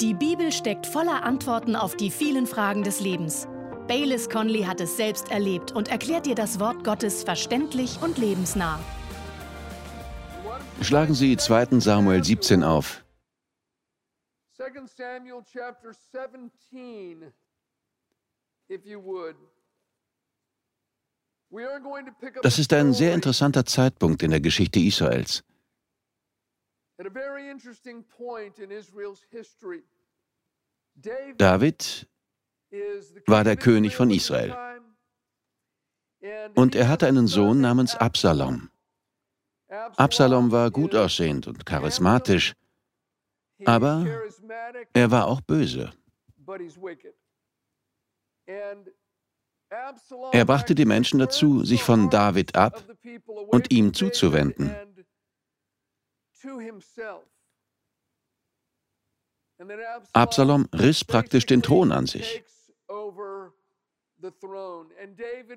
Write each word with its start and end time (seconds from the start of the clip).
Die 0.00 0.12
Bibel 0.12 0.52
steckt 0.52 0.86
voller 0.86 1.22
Antworten 1.22 1.74
auf 1.74 1.96
die 1.96 2.10
vielen 2.10 2.46
Fragen 2.46 2.82
des 2.82 3.00
Lebens. 3.00 3.48
Baylis 3.88 4.28
Conley 4.28 4.64
hat 4.64 4.78
es 4.82 4.94
selbst 4.98 5.30
erlebt 5.30 5.72
und 5.72 5.88
erklärt 5.88 6.26
dir 6.26 6.34
das 6.34 6.60
Wort 6.60 6.84
Gottes 6.84 7.24
verständlich 7.24 7.98
und 8.02 8.18
lebensnah. 8.18 8.78
Schlagen 10.82 11.14
Sie 11.14 11.34
2. 11.34 11.80
Samuel 11.80 12.22
17 12.22 12.62
auf. 12.62 13.06
2 14.58 14.64
Samuel 14.84 15.42
chapter 15.50 15.94
17, 15.94 17.32
if 18.68 18.84
you 18.84 19.02
would. 19.02 19.36
We 21.48 21.66
are 21.66 21.80
going 21.80 22.04
to 22.04 22.12
pick 22.12 22.36
up 22.36 22.42
Das 22.42 22.58
ist 22.58 22.70
ein 22.74 22.92
sehr 22.92 23.14
interessanter 23.14 23.64
Zeitpunkt 23.64 24.22
in 24.22 24.30
der 24.30 24.40
Geschichte 24.40 24.78
Israels. 24.78 25.42
David 31.36 32.08
war 33.26 33.44
der 33.44 33.56
König 33.56 33.94
von 33.96 34.10
Israel 34.10 34.56
Und 36.54 36.74
er 36.74 36.88
hatte 36.88 37.06
einen 37.06 37.26
Sohn 37.26 37.60
namens 37.60 37.94
Absalom. 37.96 38.70
Absalom 39.68 40.52
war 40.52 40.70
gut 40.70 40.94
aussehend 40.94 41.46
und 41.46 41.66
charismatisch, 41.66 42.54
aber 43.64 44.06
er 44.92 45.10
war 45.10 45.26
auch 45.26 45.40
böse. 45.40 45.92
Er 50.32 50.44
brachte 50.44 50.74
die 50.74 50.84
Menschen 50.84 51.18
dazu, 51.18 51.64
sich 51.64 51.82
von 51.82 52.08
David 52.10 52.54
ab 52.54 52.84
und 53.48 53.72
ihm 53.72 53.92
zuzuwenden. 53.92 54.74
Absalom 60.12 60.68
riss 60.72 61.04
praktisch 61.04 61.46
den 61.46 61.62
Thron 61.62 61.92
an 61.92 62.06
sich. 62.06 62.44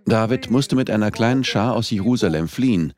David 0.05 0.49
musste 0.51 0.75
mit 0.75 0.89
einer 0.89 1.11
kleinen 1.11 1.43
Schar 1.43 1.75
aus 1.75 1.89
Jerusalem 1.89 2.47
fliehen, 2.47 2.93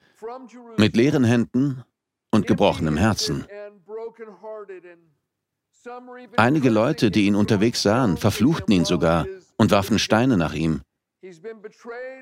mit 0.77 0.95
leeren 0.95 1.23
Händen 1.23 1.83
und 2.31 2.47
gebrochenem 2.47 2.97
Herzen. 2.97 3.45
Einige 6.37 6.69
Leute, 6.69 7.09
die 7.09 7.25
ihn 7.25 7.35
unterwegs 7.35 7.81
sahen, 7.81 8.17
verfluchten 8.17 8.73
ihn 8.73 8.85
sogar 8.85 9.25
und 9.57 9.71
warfen 9.71 9.97
Steine 9.97 10.37
nach 10.37 10.53
ihm. 10.53 10.81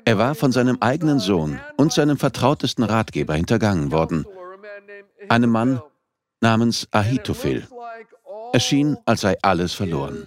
Er 0.04 0.18
war 0.18 0.34
von 0.34 0.52
seinem 0.52 0.78
eigenen 0.80 1.18
Sohn 1.18 1.60
und 1.76 1.92
seinem 1.92 2.18
vertrautesten 2.18 2.84
Ratgeber 2.84 3.34
hintergangen 3.34 3.92
worden, 3.92 4.26
einem 5.28 5.50
Mann 5.50 5.82
namens 6.40 6.88
Ahitophel. 6.90 7.66
Es 8.52 8.64
schien, 8.64 8.96
als 9.04 9.22
sei 9.22 9.36
alles 9.42 9.74
verloren. 9.74 10.26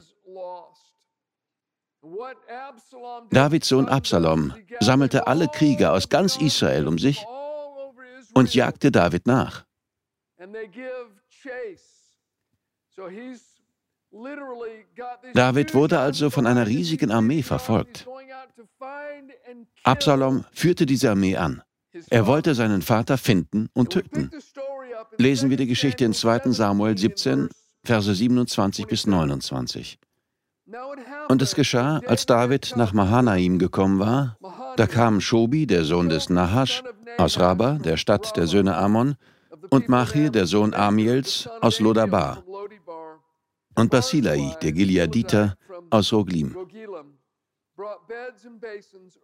Davids 3.32 3.68
Sohn 3.68 3.88
Absalom 3.88 4.54
sammelte 4.80 5.28
alle 5.28 5.48
Krieger 5.48 5.94
aus 5.94 6.10
ganz 6.10 6.38
Israel 6.38 6.88
um 6.88 6.98
sich 6.98 7.26
und 8.34 8.54
jagte 8.54 8.92
David 8.92 9.28
nach. 9.28 9.66
David 15.34 15.74
wurde 15.74 16.00
also 16.00 16.30
von 16.30 16.46
einer 16.46 16.68
riesigen 16.68 17.12
Armee 17.12 17.42
verfolgt. 17.42 18.08
Absalom 19.84 20.46
führte 20.54 20.86
diese 20.86 21.10
Armee 21.12 21.36
an. 21.36 21.64
Er 22.10 22.28
wollte 22.28 22.56
seinen 22.56 22.82
Vater 22.82 23.18
finden 23.18 23.70
und 23.74 23.92
töten. 23.92 24.32
Lesen 25.18 25.50
wir 25.50 25.58
die 25.58 25.68
Geschichte 25.68 26.06
in 26.06 26.14
2. 26.14 26.52
Samuel 26.52 26.98
17, 26.98 27.50
Verse 27.84 28.14
27 28.14 28.88
bis 28.88 29.06
29. 29.06 30.00
Und 31.28 31.42
es 31.42 31.56
geschah, 31.56 32.00
als 32.08 32.26
David 32.26 32.74
nach 32.78 32.94
Mahanaim 32.94 33.60
gekommen 33.60 34.00
war, 34.00 34.38
da 34.78 34.88
kamen 34.88 35.22
Schobi, 35.22 35.68
der 35.68 35.84
Sohn 35.84 36.10
des 36.10 36.30
Nahasch, 36.30 36.84
aus 37.18 37.40
Raba, 37.40 37.74
der 37.74 37.98
Stadt 37.98 38.36
der 38.38 38.48
Söhne 38.48 38.76
Ammon, 38.78 39.16
und 39.70 39.90
Machir, 39.90 40.30
der 40.30 40.46
Sohn 40.46 40.74
Amiels, 40.74 41.50
aus 41.62 41.80
Lodabar, 41.80 42.44
und 43.76 43.92
Basilai, 43.92 44.56
der 44.62 44.72
Gileaditer, 44.72 45.56
aus 45.90 46.14
Roglim. 46.14 46.56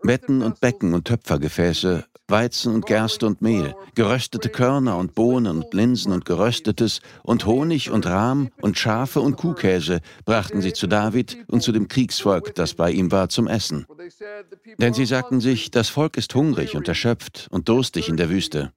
Betten 0.04 0.42
und 0.42 0.60
Becken 0.60 0.94
und 0.94 1.06
Töpfergefäße, 1.06 2.06
Weizen 2.28 2.74
und 2.74 2.86
Gerste 2.86 3.28
und 3.28 3.42
Mehl, 3.42 3.76
geröstete 3.96 4.50
Körner 4.50 4.98
und 4.98 5.14
Bohnen 5.14 5.58
und 5.58 5.74
Linsen 5.74 6.12
und 6.12 6.26
geröstetes 6.26 7.02
und 7.24 7.46
Honig 7.46 7.92
und 7.92 8.06
Rahm 8.08 8.50
und 8.62 8.78
Schafe 8.78 9.22
und 9.22 9.38
Kuhkäse 9.38 10.02
brachten 10.26 10.62
sie 10.62 10.74
zu 10.74 10.88
David 10.88 11.38
und 11.48 11.62
zu 11.62 11.72
dem 11.72 11.88
Kriegsvolk, 11.88 12.56
das 12.56 12.74
bei 12.74 12.92
ihm 12.92 13.12
war, 13.12 13.30
zum 13.30 13.48
Essen. 13.48 13.86
Denn 14.80 14.94
sie 14.94 15.06
sagten 15.06 15.42
sich, 15.42 15.72
das 15.72 15.90
Volk 15.90 16.18
ist 16.18 16.34
hungrig 16.34 16.76
und 16.76 16.88
erschöpft 16.88 17.48
und 17.52 17.70
durstig 17.70 18.10
in 18.10 18.18
der 18.18 18.30
Wüste. 18.30 18.74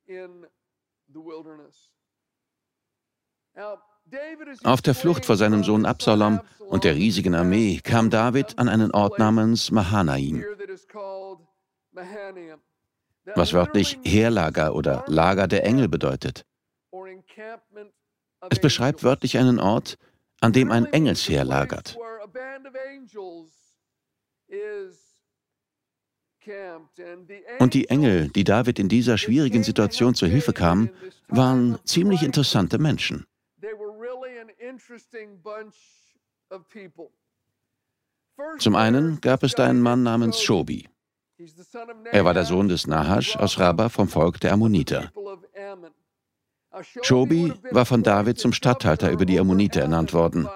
Auf 4.64 4.82
der 4.82 4.94
Flucht 4.94 5.24
vor 5.24 5.36
seinem 5.36 5.64
Sohn 5.64 5.86
Absalom 5.86 6.40
und 6.58 6.84
der 6.84 6.94
riesigen 6.94 7.34
Armee 7.34 7.80
kam 7.82 8.10
David 8.10 8.58
an 8.58 8.68
einen 8.68 8.90
Ort 8.90 9.18
namens 9.18 9.70
Mahanaim, 9.70 10.44
was 13.34 13.52
wörtlich 13.52 13.98
Heerlager 14.04 14.74
oder 14.74 15.04
Lager 15.06 15.48
der 15.48 15.64
Engel 15.64 15.88
bedeutet. 15.88 16.44
Es 18.50 18.58
beschreibt 18.58 19.04
wörtlich 19.04 19.38
einen 19.38 19.58
Ort, 19.58 19.98
an 20.40 20.52
dem 20.52 20.70
ein 20.70 20.86
Engelsheer 20.86 21.44
lagert. 21.44 21.96
Und 27.60 27.74
die 27.74 27.88
Engel, 27.88 28.28
die 28.30 28.44
David 28.44 28.78
in 28.80 28.88
dieser 28.88 29.16
schwierigen 29.16 29.62
Situation 29.62 30.14
zur 30.14 30.28
Hilfe 30.28 30.52
kamen, 30.52 30.90
waren 31.28 31.78
ziemlich 31.84 32.24
interessante 32.24 32.78
Menschen. 32.78 33.26
Zum 38.58 38.74
einen 38.74 39.20
gab 39.20 39.42
es 39.42 39.54
da 39.54 39.68
einen 39.68 39.80
Mann 39.80 40.02
namens 40.02 40.40
Schobi. 40.40 40.88
Er 42.12 42.24
war 42.24 42.34
der 42.34 42.44
Sohn 42.44 42.68
des 42.68 42.86
Nahasch 42.86 43.36
aus 43.36 43.58
Raba 43.58 43.88
vom 43.88 44.08
Volk 44.08 44.40
der 44.40 44.52
Ammoniter. 44.52 45.12
Schobi 47.02 47.52
war 47.70 47.84
von 47.84 48.02
David 48.02 48.38
zum 48.38 48.52
Statthalter 48.52 49.10
über 49.10 49.26
die 49.26 49.38
Ammoniter 49.38 49.82
ernannt 49.82 50.12
worden. 50.12 50.48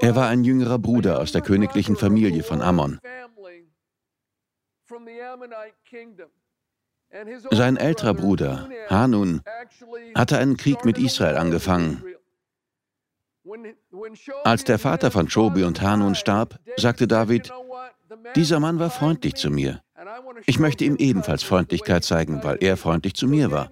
Er 0.00 0.14
war 0.14 0.28
ein 0.28 0.44
jüngerer 0.44 0.78
Bruder 0.78 1.20
aus 1.20 1.32
der 1.32 1.40
königlichen 1.40 1.96
Familie 1.96 2.42
von 2.42 2.62
Ammon. 2.62 3.00
Sein 7.50 7.76
älterer 7.76 8.14
Bruder, 8.14 8.68
Hanun, 8.88 9.42
hatte 10.14 10.38
einen 10.38 10.56
Krieg 10.56 10.84
mit 10.84 10.98
Israel 10.98 11.36
angefangen. 11.36 12.02
Als 14.44 14.64
der 14.64 14.78
Vater 14.78 15.10
von 15.10 15.28
Schobi 15.28 15.64
und 15.64 15.80
Hanun 15.82 16.14
starb, 16.14 16.58
sagte 16.76 17.08
David, 17.08 17.52
dieser 18.36 18.60
Mann 18.60 18.78
war 18.78 18.90
freundlich 18.90 19.34
zu 19.34 19.50
mir. 19.50 19.82
Ich 20.46 20.58
möchte 20.58 20.84
ihm 20.84 20.96
ebenfalls 20.96 21.42
Freundlichkeit 21.42 22.04
zeigen, 22.04 22.42
weil 22.44 22.58
er 22.60 22.76
freundlich 22.76 23.14
zu 23.14 23.26
mir 23.26 23.50
war. 23.50 23.70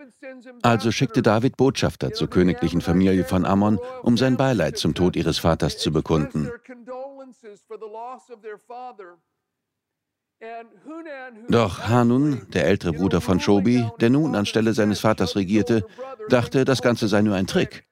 Also 0.63 0.91
schickte 0.93 1.23
David 1.23 1.57
Botschafter 1.57 2.13
zur 2.13 2.29
königlichen 2.29 2.81
Familie 2.81 3.25
von 3.25 3.45
Ammon, 3.45 3.79
um 4.03 4.17
sein 4.17 4.37
Beileid 4.37 4.79
zum 4.79 4.95
Tod 4.95 5.17
ihres 5.17 5.39
Vaters 5.39 5.79
zu 5.79 5.93
bekunden. 5.93 6.51
Doch 11.49 11.89
Hanun, 11.89 12.47
der 12.53 12.67
ältere 12.67 12.93
Bruder 12.93 13.21
von 13.21 13.41
Schobi, 13.41 13.91
der 14.01 14.11
nun 14.11 14.35
anstelle 14.35 14.73
seines 14.73 15.01
Vaters 15.01 15.37
regierte, 15.37 15.87
dachte, 16.29 16.65
das 16.65 16.81
Ganze 16.81 17.09
sei 17.09 17.23
nur 17.23 17.35
ein 17.35 17.47
Trick. 17.47 17.87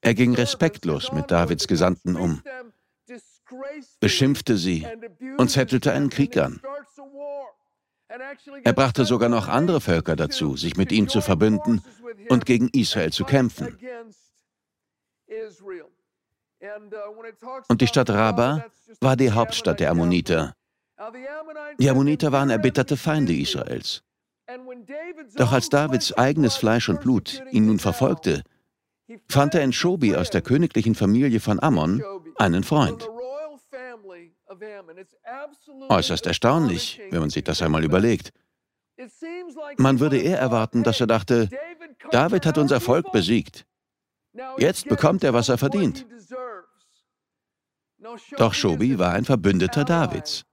Er 0.00 0.14
ging 0.14 0.34
respektlos 0.34 1.12
mit 1.12 1.30
Davids 1.30 1.66
Gesandten 1.66 2.16
um, 2.16 2.42
beschimpfte 4.00 4.56
sie 4.56 4.86
und 5.38 5.50
zettelte 5.50 5.92
einen 5.92 6.10
Krieg 6.10 6.36
an. 6.36 6.60
Er 8.64 8.72
brachte 8.72 9.04
sogar 9.04 9.28
noch 9.28 9.48
andere 9.48 9.80
Völker 9.80 10.16
dazu, 10.16 10.56
sich 10.56 10.76
mit 10.76 10.92
ihm 10.92 11.08
zu 11.08 11.20
verbünden 11.20 11.82
und 12.28 12.46
gegen 12.46 12.68
Israel 12.68 13.12
zu 13.12 13.24
kämpfen. 13.24 13.78
Und 17.68 17.80
die 17.80 17.86
Stadt 17.86 18.10
Raba 18.10 18.64
war 19.00 19.16
die 19.16 19.30
Hauptstadt 19.30 19.80
der 19.80 19.90
Ammoniter. 19.90 20.54
Die 21.78 21.88
Ammoniter 21.88 22.32
waren 22.32 22.50
erbitterte 22.50 22.96
Feinde 22.96 23.34
Israels. 23.34 24.02
Doch 25.36 25.52
als 25.52 25.68
Davids 25.68 26.12
eigenes 26.12 26.56
Fleisch 26.56 26.88
und 26.88 27.00
Blut 27.00 27.42
ihn 27.50 27.66
nun 27.66 27.78
verfolgte, 27.78 28.42
fand 29.28 29.54
er 29.54 29.62
in 29.62 29.72
Schobi 29.72 30.16
aus 30.16 30.30
der 30.30 30.42
königlichen 30.42 30.94
Familie 30.94 31.40
von 31.40 31.62
Ammon 31.62 32.02
einen 32.36 32.64
Freund. 32.64 33.08
Äußerst 35.88 36.26
erstaunlich, 36.26 37.00
wenn 37.10 37.20
man 37.20 37.30
sich 37.30 37.44
das 37.44 37.62
einmal 37.62 37.84
überlegt. 37.84 38.32
Man 39.76 40.00
würde 40.00 40.18
eher 40.18 40.38
erwarten, 40.38 40.82
dass 40.82 41.00
er 41.00 41.06
dachte, 41.06 41.48
David 42.10 42.46
hat 42.46 42.58
unser 42.58 42.80
Volk 42.80 43.12
besiegt. 43.12 43.64
Jetzt 44.58 44.88
bekommt 44.88 45.24
er, 45.24 45.34
was 45.34 45.48
er 45.48 45.58
verdient. 45.58 46.06
Doch 48.36 48.54
Shobi 48.54 48.98
war 48.98 49.12
ein 49.12 49.24
Verbündeter 49.24 49.84
Davids. 49.84 50.44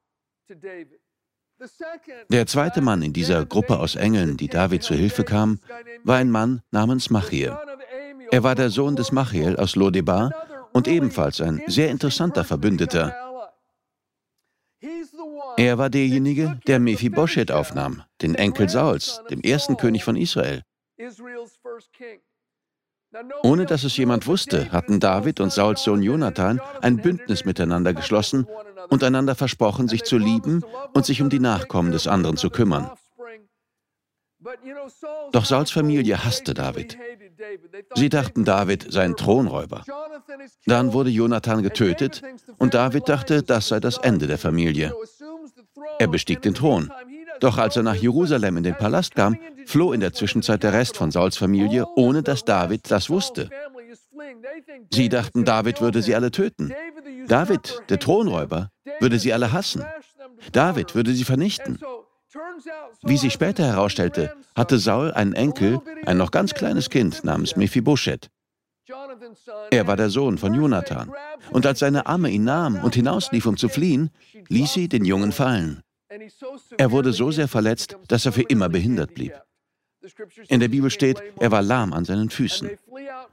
Der 2.29 2.47
zweite 2.47 2.81
Mann 2.81 3.01
in 3.01 3.13
dieser 3.13 3.45
Gruppe 3.45 3.79
aus 3.79 3.95
Engeln, 3.95 4.37
die 4.37 4.47
David 4.47 4.83
zu 4.83 4.93
Hilfe 4.93 5.23
kam, 5.23 5.59
war 6.03 6.17
ein 6.17 6.29
Mann 6.29 6.61
namens 6.71 7.09
Machiel. 7.09 7.57
Er 8.31 8.43
war 8.43 8.55
der 8.55 8.69
Sohn 8.69 8.95
des 8.95 9.11
Machiel 9.11 9.55
aus 9.55 9.75
Lodebar 9.75 10.33
und 10.73 10.87
ebenfalls 10.87 11.39
ein 11.39 11.61
sehr 11.67 11.89
interessanter 11.89 12.43
Verbündeter. 12.43 13.15
Er 15.57 15.77
war 15.77 15.89
derjenige, 15.89 16.59
der 16.67 16.79
Mephibosheth 16.79 17.51
aufnahm, 17.51 18.03
den 18.21 18.35
Enkel 18.35 18.67
Sauls, 18.67 19.21
dem 19.29 19.41
ersten 19.41 19.77
König 19.77 20.03
von 20.03 20.17
Israel. 20.17 20.63
Ohne 23.43 23.65
dass 23.65 23.83
es 23.83 23.97
jemand 23.97 24.27
wusste, 24.27 24.71
hatten 24.71 24.99
David 24.99 25.39
und 25.39 25.51
Sauls 25.51 25.83
Sohn 25.83 26.01
Jonathan 26.01 26.59
ein 26.81 26.97
Bündnis 26.97 27.45
miteinander 27.45 27.93
geschlossen 27.93 28.47
und 28.89 29.03
einander 29.03 29.35
versprochen, 29.35 29.87
sich 29.87 30.03
zu 30.03 30.17
lieben 30.17 30.63
und 30.93 31.05
sich 31.05 31.21
um 31.21 31.29
die 31.29 31.39
Nachkommen 31.39 31.91
des 31.91 32.07
anderen 32.07 32.37
zu 32.37 32.49
kümmern. 32.49 32.89
Doch 35.31 35.45
Sauls 35.45 35.71
Familie 35.71 36.23
hasste 36.23 36.53
David. 36.53 36.97
Sie 37.95 38.09
dachten, 38.09 38.45
David 38.45 38.91
sei 38.91 39.03
ein 39.03 39.15
Thronräuber. 39.15 39.83
Dann 40.65 40.93
wurde 40.93 41.09
Jonathan 41.09 41.63
getötet 41.63 42.21
und 42.57 42.73
David 42.73 43.09
dachte, 43.09 43.43
das 43.43 43.67
sei 43.67 43.79
das 43.79 43.97
Ende 43.97 44.27
der 44.27 44.37
Familie. 44.37 44.93
Er 45.99 46.07
bestieg 46.07 46.41
den 46.41 46.53
Thron. 46.53 46.91
Doch 47.39 47.57
als 47.57 47.75
er 47.75 47.83
nach 47.83 47.95
Jerusalem 47.95 48.57
in 48.57 48.63
den 48.63 48.75
Palast 48.75 49.15
kam, 49.15 49.37
floh 49.65 49.93
in 49.93 49.99
der 49.99 50.13
Zwischenzeit 50.13 50.63
der 50.63 50.73
Rest 50.73 50.97
von 50.97 51.11
Sauls 51.11 51.37
Familie, 51.37 51.85
ohne 51.95 52.23
dass 52.23 52.45
David 52.45 52.89
das 52.89 53.09
wusste. 53.09 53.49
Sie 54.91 55.09
dachten, 55.09 55.45
David 55.45 55.81
würde 55.81 56.01
sie 56.01 56.15
alle 56.15 56.31
töten. 56.31 56.73
David, 57.27 57.81
der 57.89 57.99
Thronräuber, 57.99 58.69
würde 58.99 59.19
sie 59.19 59.33
alle 59.33 59.51
hassen. 59.51 59.83
David 60.51 60.95
würde 60.95 61.13
sie 61.13 61.23
vernichten. 61.23 61.79
Wie 63.01 63.17
sich 63.17 63.33
später 63.33 63.65
herausstellte, 63.65 64.33
hatte 64.55 64.77
Saul 64.77 65.11
einen 65.11 65.33
Enkel, 65.33 65.81
ein 66.05 66.17
noch 66.17 66.31
ganz 66.31 66.53
kleines 66.53 66.89
Kind 66.89 67.23
namens 67.23 67.55
Mephibosheth. 67.55 68.29
Er 69.71 69.87
war 69.87 69.95
der 69.95 70.09
Sohn 70.09 70.37
von 70.37 70.53
Jonathan. 70.53 71.11
Und 71.51 71.65
als 71.65 71.79
seine 71.79 72.05
Amme 72.05 72.29
ihn 72.29 72.43
nahm 72.43 72.83
und 72.83 72.95
hinauslief, 72.95 73.45
um 73.45 73.57
zu 73.57 73.69
fliehen, 73.69 74.11
ließ 74.47 74.73
sie 74.73 74.87
den 74.87 75.05
Jungen 75.05 75.31
fallen. 75.31 75.81
Er 76.77 76.91
wurde 76.91 77.13
so 77.13 77.31
sehr 77.31 77.47
verletzt, 77.47 77.97
dass 78.07 78.25
er 78.25 78.31
für 78.31 78.43
immer 78.43 78.69
behindert 78.69 79.13
blieb. 79.13 79.33
In 80.47 80.59
der 80.59 80.67
Bibel 80.67 80.89
steht, 80.89 81.21
er 81.39 81.51
war 81.51 81.61
lahm 81.61 81.93
an 81.93 82.05
seinen 82.05 82.29
Füßen. 82.29 82.69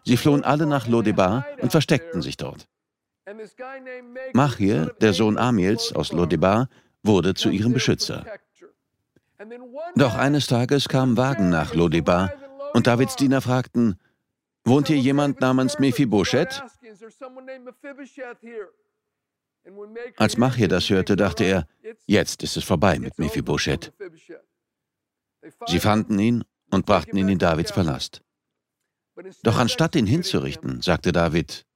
Sie 0.05 0.17
flohen 0.17 0.43
alle 0.43 0.67
nach 0.67 0.87
Lodebar 0.87 1.47
und 1.61 1.71
versteckten 1.71 2.23
sich 2.23 2.37
dort. 2.37 2.67
Machir, 4.33 4.95
der 5.01 5.13
Sohn 5.13 5.39
Amiels 5.39 5.93
aus 5.93 6.13
Lodebar, 6.13 6.69
wurde 7.03 7.35
zu 7.35 7.51
ihrem 7.51 7.73
Beschützer. 7.73 8.25
Doch 9.97 10.15
eines 10.15 10.47
Tages 10.47 10.89
kamen 10.89 11.17
Wagen 11.17 11.51
nach 11.51 11.75
Lodebar 11.75 12.33
und 12.75 12.87
Davids 12.87 13.17
Diener 13.17 13.41
fragten, 13.41 13.99
wohnt 14.65 14.87
hier 14.87 14.99
jemand 14.99 15.41
namens 15.41 15.79
Mephibosheth? 15.79 16.63
Als 20.17 20.37
Machir 20.37 20.69
das 20.69 20.91
hörte, 20.91 21.17
dachte 21.17 21.45
er, 21.45 21.67
jetzt 22.07 22.43
ist 22.43 22.57
es 22.57 22.65
vorbei 22.65 22.99
mit 22.99 23.19
Mephibosheth. 23.19 23.93
Sie 25.67 25.81
fanden 25.81 26.19
ihn 26.19 26.45
und 26.71 26.87
brachten 26.87 27.17
ihn 27.17 27.29
in 27.29 27.39
Davids 27.39 27.73
Palast. 27.73 28.23
Doch 29.43 29.59
anstatt 29.59 29.95
ihn 29.95 30.07
hinzurichten, 30.07 30.81
sagte 30.83 31.13
David, 31.13 31.67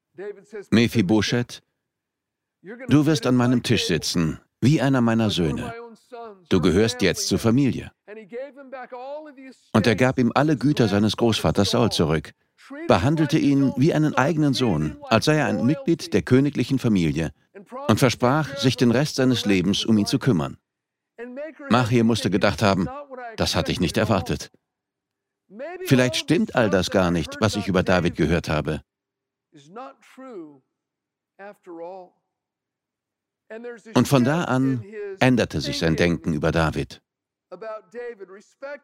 Mephibosheth, 0.71 1.63
du 2.89 3.07
wirst 3.07 3.27
an 3.27 3.37
meinem 3.37 3.63
Tisch 3.63 3.87
sitzen, 3.87 4.41
wie 4.61 4.81
einer 4.81 5.01
meiner 5.01 5.31
Söhne. 5.31 5.75
Du 6.49 6.61
gehörst 6.61 7.03
jetzt 7.03 7.29
zur 7.29 7.39
Familie. 7.39 7.93
Und 9.73 9.87
er 9.87 9.97
gab 9.97 10.19
ihm 10.19 10.33
alle 10.35 10.57
Güter 10.57 10.89
seines 10.89 11.17
Großvaters 11.17 11.73
Saul 11.73 11.91
zurück, 11.93 12.33
behandelte 12.89 13.39
ihn 13.39 13.73
wie 13.77 13.93
einen 13.93 14.15
eigenen 14.15 14.55
Sohn, 14.55 14.97
als 15.03 15.27
sei 15.27 15.37
er 15.37 15.47
ein 15.47 15.67
Mitglied 15.67 16.15
der 16.15 16.23
königlichen 16.23 16.79
Familie 16.79 17.33
und 17.89 17.99
versprach, 17.99 18.57
sich 18.57 18.77
den 18.77 18.91
Rest 18.91 19.17
seines 19.17 19.45
Lebens 19.45 19.85
um 19.85 19.99
ihn 19.99 20.07
zu 20.07 20.19
kümmern. 20.19 20.59
Machir 21.71 22.05
musste 22.05 22.31
gedacht 22.31 22.63
haben, 22.63 22.89
das 23.37 23.55
hatte 23.55 23.73
ich 23.73 23.81
nicht 23.81 23.97
erwartet. 23.97 24.51
Vielleicht 25.87 26.17
stimmt 26.17 26.55
all 26.55 26.71
das 26.71 26.91
gar 26.91 27.11
nicht, 27.11 27.41
was 27.41 27.57
ich 27.57 27.69
über 27.69 27.83
David 27.83 28.17
gehört 28.17 28.49
habe. 28.49 28.83
Und 33.95 34.09
von 34.09 34.25
da 34.25 34.45
an 34.45 34.85
änderte 35.21 35.61
sich 35.61 35.79
sein 35.79 35.97
Denken 35.97 36.33
über 36.33 36.51
David. 36.51 37.01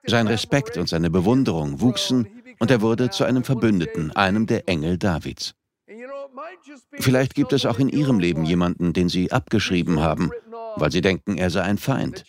Sein 0.05 0.29
Respekt 0.29 0.77
und 0.77 0.89
seine 0.89 1.11
Bewunderung 1.11 1.81
wuchsen 1.81 2.29
und 2.61 2.71
er 2.71 2.81
wurde 2.81 3.11
zu 3.11 3.25
einem 3.25 3.43
Verbündeten, 3.43 4.13
einem 4.13 4.47
der 4.47 4.69
Engel 4.69 4.99
Davids. 4.99 5.55
Vielleicht 6.95 7.35
gibt 7.35 7.53
es 7.53 7.67
auch 7.67 7.79
in 7.79 7.89
Ihrem 7.89 8.19
Leben 8.19 8.45
jemanden, 8.45 8.93
den 8.93 9.09
Sie 9.09 9.33
abgeschrieben 9.33 10.01
haben, 10.01 10.31
weil 10.77 10.93
Sie 10.93 11.01
denken, 11.01 11.39
er 11.39 11.51
sei 11.51 11.63
ein 11.63 11.79
Feind. 11.79 12.25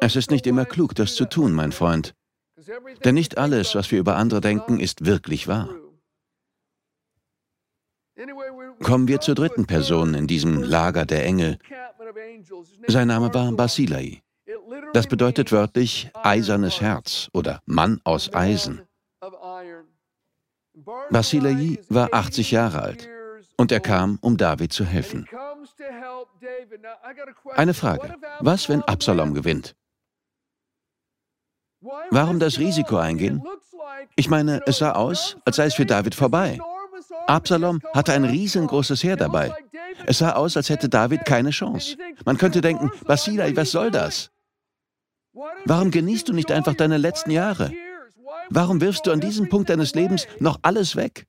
Es 0.00 0.16
ist 0.16 0.30
nicht 0.30 0.46
immer 0.46 0.64
klug, 0.64 0.94
das 0.94 1.14
zu 1.14 1.24
tun, 1.24 1.52
mein 1.52 1.72
Freund. 1.72 2.14
Denn 3.04 3.14
nicht 3.14 3.36
alles, 3.38 3.74
was 3.74 3.90
wir 3.90 3.98
über 3.98 4.16
andere 4.16 4.40
denken, 4.40 4.80
ist 4.80 5.04
wirklich 5.04 5.48
wahr. 5.48 5.68
Kommen 8.82 9.08
wir 9.08 9.20
zur 9.20 9.34
dritten 9.34 9.66
Person 9.66 10.14
in 10.14 10.26
diesem 10.26 10.62
Lager 10.62 11.04
der 11.04 11.24
Engel. 11.24 11.58
Sein 12.86 13.08
Name 13.08 13.32
war 13.34 13.52
Basilai. 13.52 14.22
Das 14.94 15.06
bedeutet 15.06 15.52
wörtlich 15.52 16.10
eisernes 16.14 16.80
Herz 16.80 17.28
oder 17.32 17.60
Mann 17.66 18.00
aus 18.04 18.32
Eisen. 18.32 18.85
Basilai 21.10 21.78
war 21.88 22.12
80 22.12 22.50
Jahre 22.50 22.82
alt 22.82 23.08
und 23.56 23.72
er 23.72 23.80
kam, 23.80 24.18
um 24.20 24.36
David 24.36 24.72
zu 24.72 24.84
helfen. 24.84 25.26
Eine 27.54 27.72
Frage. 27.72 28.14
Was, 28.40 28.68
wenn 28.68 28.82
Absalom 28.82 29.32
gewinnt? 29.32 29.74
Warum 32.10 32.38
das 32.38 32.58
Risiko 32.58 32.96
eingehen? 32.96 33.42
Ich 34.16 34.28
meine, 34.28 34.60
es 34.66 34.78
sah 34.78 34.92
aus, 34.92 35.36
als 35.44 35.56
sei 35.56 35.66
es 35.66 35.74
für 35.74 35.86
David 35.86 36.14
vorbei. 36.14 36.58
Absalom 37.26 37.80
hatte 37.94 38.12
ein 38.12 38.24
riesengroßes 38.24 39.02
Heer 39.02 39.16
dabei. 39.16 39.54
Es 40.04 40.18
sah 40.18 40.32
aus, 40.32 40.56
als 40.56 40.68
hätte 40.68 40.88
David 40.88 41.24
keine 41.24 41.50
Chance. 41.50 41.96
Man 42.24 42.36
könnte 42.36 42.60
denken, 42.60 42.90
Basilai, 43.06 43.56
was 43.56 43.70
soll 43.70 43.90
das? 43.90 44.30
Warum 45.64 45.90
genießt 45.90 46.28
du 46.28 46.32
nicht 46.32 46.50
einfach 46.52 46.74
deine 46.74 46.98
letzten 46.98 47.30
Jahre? 47.30 47.72
Warum 48.50 48.80
wirfst 48.80 49.06
du 49.06 49.12
an 49.12 49.20
diesem 49.20 49.48
Punkt 49.48 49.70
deines 49.70 49.94
Lebens 49.94 50.26
noch 50.38 50.58
alles 50.62 50.96
weg? 50.96 51.26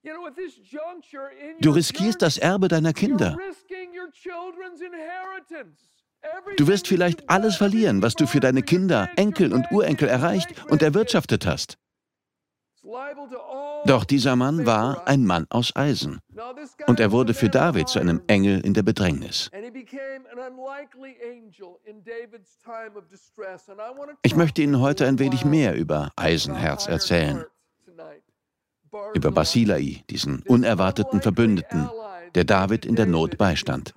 Du 1.59 1.71
riskierst 1.71 2.21
das 2.21 2.37
Erbe 2.37 2.67
deiner 2.67 2.93
Kinder. 2.93 3.37
Du 6.57 6.67
wirst 6.67 6.87
vielleicht 6.87 7.29
alles 7.29 7.55
verlieren, 7.55 8.01
was 8.01 8.15
du 8.15 8.27
für 8.27 8.39
deine 8.39 8.61
Kinder, 8.61 9.09
Enkel 9.15 9.53
und 9.53 9.71
Urenkel 9.71 10.07
erreicht 10.07 10.49
und 10.69 10.81
erwirtschaftet 10.81 11.45
hast. 11.45 11.77
Doch 13.85 14.05
dieser 14.05 14.35
Mann 14.35 14.65
war 14.65 15.07
ein 15.07 15.25
Mann 15.25 15.45
aus 15.49 15.75
Eisen. 15.75 16.19
Und 16.87 16.99
er 16.99 17.11
wurde 17.11 17.33
für 17.33 17.49
David 17.49 17.89
zu 17.89 17.99
einem 17.99 18.21
Engel 18.27 18.61
in 18.61 18.73
der 18.73 18.83
Bedrängnis. 18.83 19.49
Ich 24.23 24.35
möchte 24.35 24.61
Ihnen 24.61 24.79
heute 24.79 25.05
ein 25.05 25.19
wenig 25.19 25.43
mehr 25.45 25.75
über 25.75 26.11
Eisenherz 26.15 26.87
erzählen. 26.87 27.45
Über 29.13 29.31
Basilai, 29.31 30.03
diesen 30.09 30.41
unerwarteten 30.43 31.21
Verbündeten, 31.21 31.89
der 32.35 32.45
David 32.45 32.85
in 32.85 32.95
der 32.95 33.05
Not 33.05 33.37
beistand. 33.37 33.93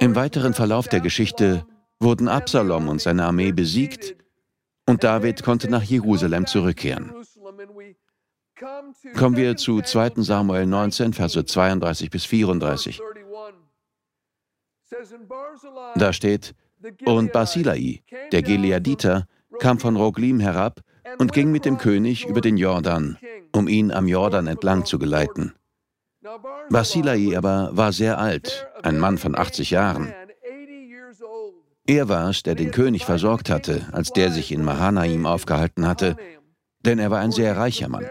Im 0.00 0.14
weiteren 0.14 0.54
Verlauf 0.54 0.88
der 0.88 1.00
Geschichte 1.00 1.66
wurden 1.98 2.28
Absalom 2.28 2.88
und 2.88 3.00
seine 3.00 3.24
Armee 3.24 3.52
besiegt 3.52 4.23
und 4.86 5.04
David 5.04 5.42
konnte 5.42 5.70
nach 5.70 5.82
Jerusalem 5.82 6.46
zurückkehren. 6.46 7.12
Kommen 9.16 9.36
wir 9.36 9.56
zu 9.56 9.82
2 9.82 10.12
Samuel 10.16 10.66
19, 10.66 11.12
Verse 11.12 11.44
32 11.44 12.10
bis 12.10 12.24
34. 12.24 13.00
Da 15.96 16.12
steht, 16.12 16.54
und 17.04 17.32
Basilai, 17.32 18.02
der 18.32 18.42
Gileaditer, 18.42 19.26
kam 19.58 19.78
von 19.78 19.96
Roglim 19.96 20.40
herab 20.40 20.80
und 21.18 21.32
ging 21.32 21.50
mit 21.50 21.64
dem 21.64 21.78
König 21.78 22.26
über 22.26 22.40
den 22.40 22.56
Jordan, 22.56 23.18
um 23.52 23.68
ihn 23.68 23.90
am 23.90 24.06
Jordan 24.06 24.46
entlang 24.46 24.84
zu 24.84 24.98
geleiten. 24.98 25.54
Basilai 26.70 27.36
aber 27.36 27.70
war 27.72 27.92
sehr 27.92 28.18
alt, 28.18 28.66
ein 28.82 28.98
Mann 28.98 29.18
von 29.18 29.36
80 29.36 29.70
Jahren. 29.70 30.14
Er 31.86 32.08
war 32.08 32.30
es, 32.30 32.42
der 32.42 32.54
den 32.54 32.70
König 32.70 33.04
versorgt 33.04 33.50
hatte, 33.50 33.86
als 33.92 34.10
der 34.10 34.30
sich 34.30 34.52
in 34.52 34.64
Mahanaim 34.64 35.26
aufgehalten 35.26 35.86
hatte, 35.86 36.16
denn 36.80 36.98
er 36.98 37.10
war 37.10 37.20
ein 37.20 37.32
sehr 37.32 37.56
reicher 37.56 37.88
Mann. 37.88 38.06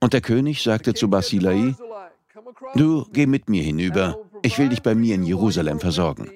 Und 0.00 0.12
der 0.12 0.20
König 0.20 0.62
sagte 0.62 0.94
zu 0.94 1.08
Basilai, 1.08 1.74
Du 2.74 3.06
geh 3.12 3.26
mit 3.26 3.48
mir 3.48 3.62
hinüber, 3.62 4.18
ich 4.42 4.58
will 4.58 4.68
dich 4.68 4.82
bei 4.82 4.94
mir 4.94 5.14
in 5.14 5.22
Jerusalem 5.22 5.78
versorgen. 5.78 6.30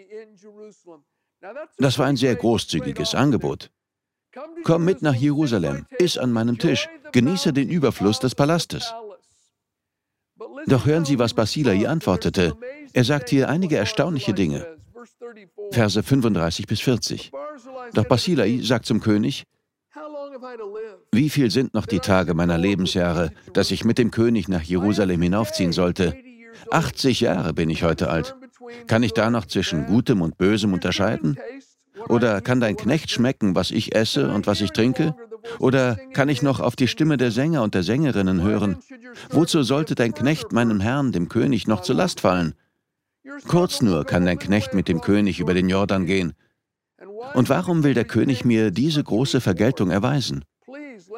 Das 1.79 1.99
war 1.99 2.07
ein 2.07 2.17
sehr 2.17 2.37
großzügiges 2.37 3.15
Angebot. 3.15 3.71
Komm 4.65 4.85
mit 4.85 5.03
nach 5.03 5.15
Jerusalem, 5.15 5.87
iss 5.99 6.19
an 6.19 6.33
meinem 6.33 6.59
Tisch, 6.59 6.89
genieße 7.13 7.53
den 7.53 7.69
Überfluss 7.69 8.21
des 8.21 8.35
Palastes. 8.35 8.95
Doch 10.67 10.87
hören 10.87 11.05
Sie, 11.05 11.19
was 11.19 11.35
Basilai 11.35 11.89
antwortete. 11.89 12.57
Er 12.93 13.05
sagt 13.05 13.31
hier 13.31 13.49
einige 13.49 13.77
erstaunliche 13.77 14.35
Dinge. 14.35 14.78
Verse 15.71 16.03
35 16.03 16.67
bis 16.67 16.81
40. 16.81 17.31
Doch 17.95 18.05
Basilai 18.05 18.61
sagt 18.63 18.87
zum 18.87 19.01
König, 19.01 19.45
wie 21.13 21.31
viel 21.31 21.51
sind 21.51 21.75
noch 21.75 21.87
die 21.87 21.99
Tage 21.99 22.35
meiner 22.35 22.59
Lebensjahre, 22.59 23.33
dass 23.53 23.71
ich 23.71 23.85
mit 23.85 23.99
dem 23.99 24.11
König 24.11 24.49
nach 24.49 24.63
Jerusalem 24.63 25.21
hinaufziehen 25.23 25.73
sollte? 25.73 26.17
80 26.71 27.21
Jahre 27.21 27.53
bin 27.55 27.71
ich 27.71 27.83
heute 27.83 28.11
alt. 28.11 28.37
Kann 28.87 29.03
ich 29.03 29.13
da 29.13 29.31
noch 29.31 29.47
zwischen 29.47 29.87
Gutem 29.87 30.21
und 30.21 30.39
Bösem 30.39 30.73
unterscheiden? 30.73 31.39
Oder 32.09 32.41
kann 32.41 32.61
dein 32.61 32.77
Knecht 32.77 33.11
schmecken, 33.11 33.55
was 33.55 33.71
ich 33.71 33.95
esse 33.95 34.31
und 34.31 34.47
was 34.47 34.61
ich 34.61 34.71
trinke? 34.71 35.15
Oder 35.59 35.99
kann 36.13 36.29
ich 36.29 36.43
noch 36.43 36.61
auf 36.61 36.77
die 36.77 36.89
Stimme 36.89 37.17
der 37.17 37.31
Sänger 37.31 37.63
und 37.63 37.75
der 37.75 37.83
Sängerinnen 37.83 38.43
hören? 38.43 38.79
Wozu 39.31 39.63
sollte 39.63 39.95
dein 39.95 40.15
Knecht 40.15 40.53
meinem 40.53 40.81
Herrn, 40.81 41.13
dem 41.13 41.29
König, 41.29 41.67
noch 41.67 41.81
zur 41.81 41.97
Last 41.97 42.21
fallen? 42.21 42.55
Kurz 43.47 43.83
nur 43.83 44.05
kann 44.05 44.27
dein 44.27 44.39
Knecht 44.39 44.75
mit 44.75 44.89
dem 44.89 45.01
König 45.01 45.41
über 45.41 45.55
den 45.55 45.69
Jordan 45.69 46.07
gehen. 46.07 46.35
Und 47.35 47.49
warum 47.49 47.85
will 47.85 47.95
der 47.95 48.05
König 48.05 48.45
mir 48.45 48.71
diese 48.71 49.03
große 49.03 49.41
Vergeltung 49.41 49.91
erweisen? 49.91 50.45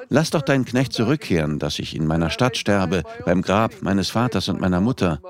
Lass 0.08 0.30
doch 0.30 0.42
deinen 0.42 0.64
Knecht 0.64 0.92
zurückkehren, 0.92 1.58
dass 1.58 1.78
ich 1.78 1.94
in 1.94 2.06
meiner 2.06 2.30
Stadt 2.30 2.56
sterbe, 2.56 3.02
beim 3.24 3.42
Grab 3.42 3.82
meines 3.82 4.10
Vaters 4.10 4.48
und 4.48 4.60
meiner 4.60 4.80
Mutter. 4.80 5.20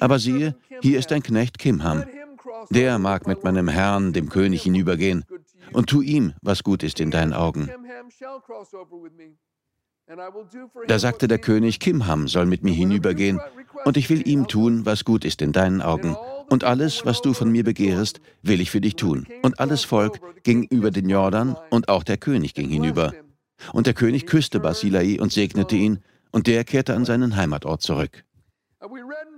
Aber 0.00 0.18
siehe, 0.18 0.56
hier 0.82 0.98
ist 0.98 1.10
dein 1.10 1.22
Knecht 1.22 1.58
Kimham. 1.58 2.04
Der 2.70 2.98
mag 2.98 3.26
mit 3.26 3.44
meinem 3.44 3.68
Herrn, 3.68 4.12
dem 4.12 4.28
König, 4.28 4.62
hinübergehen, 4.62 5.24
und 5.72 5.88
tu 5.88 6.00
ihm, 6.00 6.34
was 6.42 6.62
gut 6.62 6.82
ist 6.82 7.00
in 7.00 7.10
deinen 7.10 7.32
Augen. 7.32 7.70
Da 10.86 10.98
sagte 10.98 11.28
der 11.28 11.38
König, 11.38 11.80
Kimham 11.80 12.28
soll 12.28 12.46
mit 12.46 12.62
mir 12.62 12.74
hinübergehen, 12.74 13.40
und 13.84 13.96
ich 13.96 14.08
will 14.10 14.26
ihm 14.26 14.46
tun, 14.46 14.86
was 14.86 15.04
gut 15.04 15.24
ist 15.24 15.42
in 15.42 15.52
deinen 15.52 15.82
Augen. 15.82 16.16
Und 16.50 16.62
alles, 16.64 17.04
was 17.04 17.22
du 17.22 17.32
von 17.32 17.50
mir 17.50 17.64
begehrest, 17.64 18.20
will 18.42 18.60
ich 18.60 18.70
für 18.70 18.80
dich 18.80 18.96
tun. 18.96 19.26
Und 19.42 19.60
alles 19.60 19.84
Volk 19.84 20.20
ging 20.42 20.64
über 20.64 20.90
den 20.90 21.08
Jordan, 21.08 21.56
und 21.70 21.88
auch 21.88 22.04
der 22.04 22.18
König 22.18 22.54
ging 22.54 22.68
hinüber. 22.68 23.12
Und 23.72 23.86
der 23.86 23.94
König 23.94 24.26
küsste 24.26 24.60
Basilai 24.60 25.18
und 25.20 25.32
segnete 25.32 25.76
ihn, 25.76 26.00
und 26.32 26.46
der 26.46 26.64
kehrte 26.64 26.94
an 26.94 27.04
seinen 27.04 27.36
Heimatort 27.36 27.82
zurück. 27.82 28.24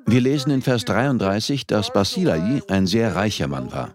Wir 0.06 0.20
lesen 0.20 0.50
in 0.50 0.62
Vers 0.62 0.84
33, 0.84 1.66
dass 1.66 1.92
Basilai 1.92 2.62
ein 2.68 2.86
sehr 2.86 3.14
reicher 3.14 3.48
Mann 3.48 3.72
war. 3.72 3.94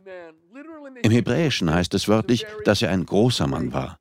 Im 1.04 1.12
Hebräischen 1.12 1.74
heißt 1.74 1.94
es 1.94 2.08
wörtlich, 2.08 2.46
dass 2.64 2.82
er 2.82 2.92
ein 2.92 3.06
großer 3.06 3.48
Mann 3.48 3.74
war. 3.74 3.98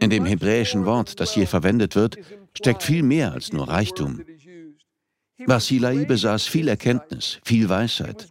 In 0.00 0.10
dem 0.10 0.24
hebräischen 0.24 0.84
Wort, 0.84 1.20
das 1.20 1.32
hier 1.32 1.46
verwendet 1.46 1.96
wird, 1.96 2.18
steckt 2.54 2.82
viel 2.82 3.02
mehr 3.02 3.32
als 3.32 3.52
nur 3.52 3.68
Reichtum. 3.68 4.22
Basilai 5.46 6.04
besaß 6.04 6.46
viel 6.46 6.68
Erkenntnis, 6.68 7.38
viel 7.44 7.68
Weisheit, 7.68 8.28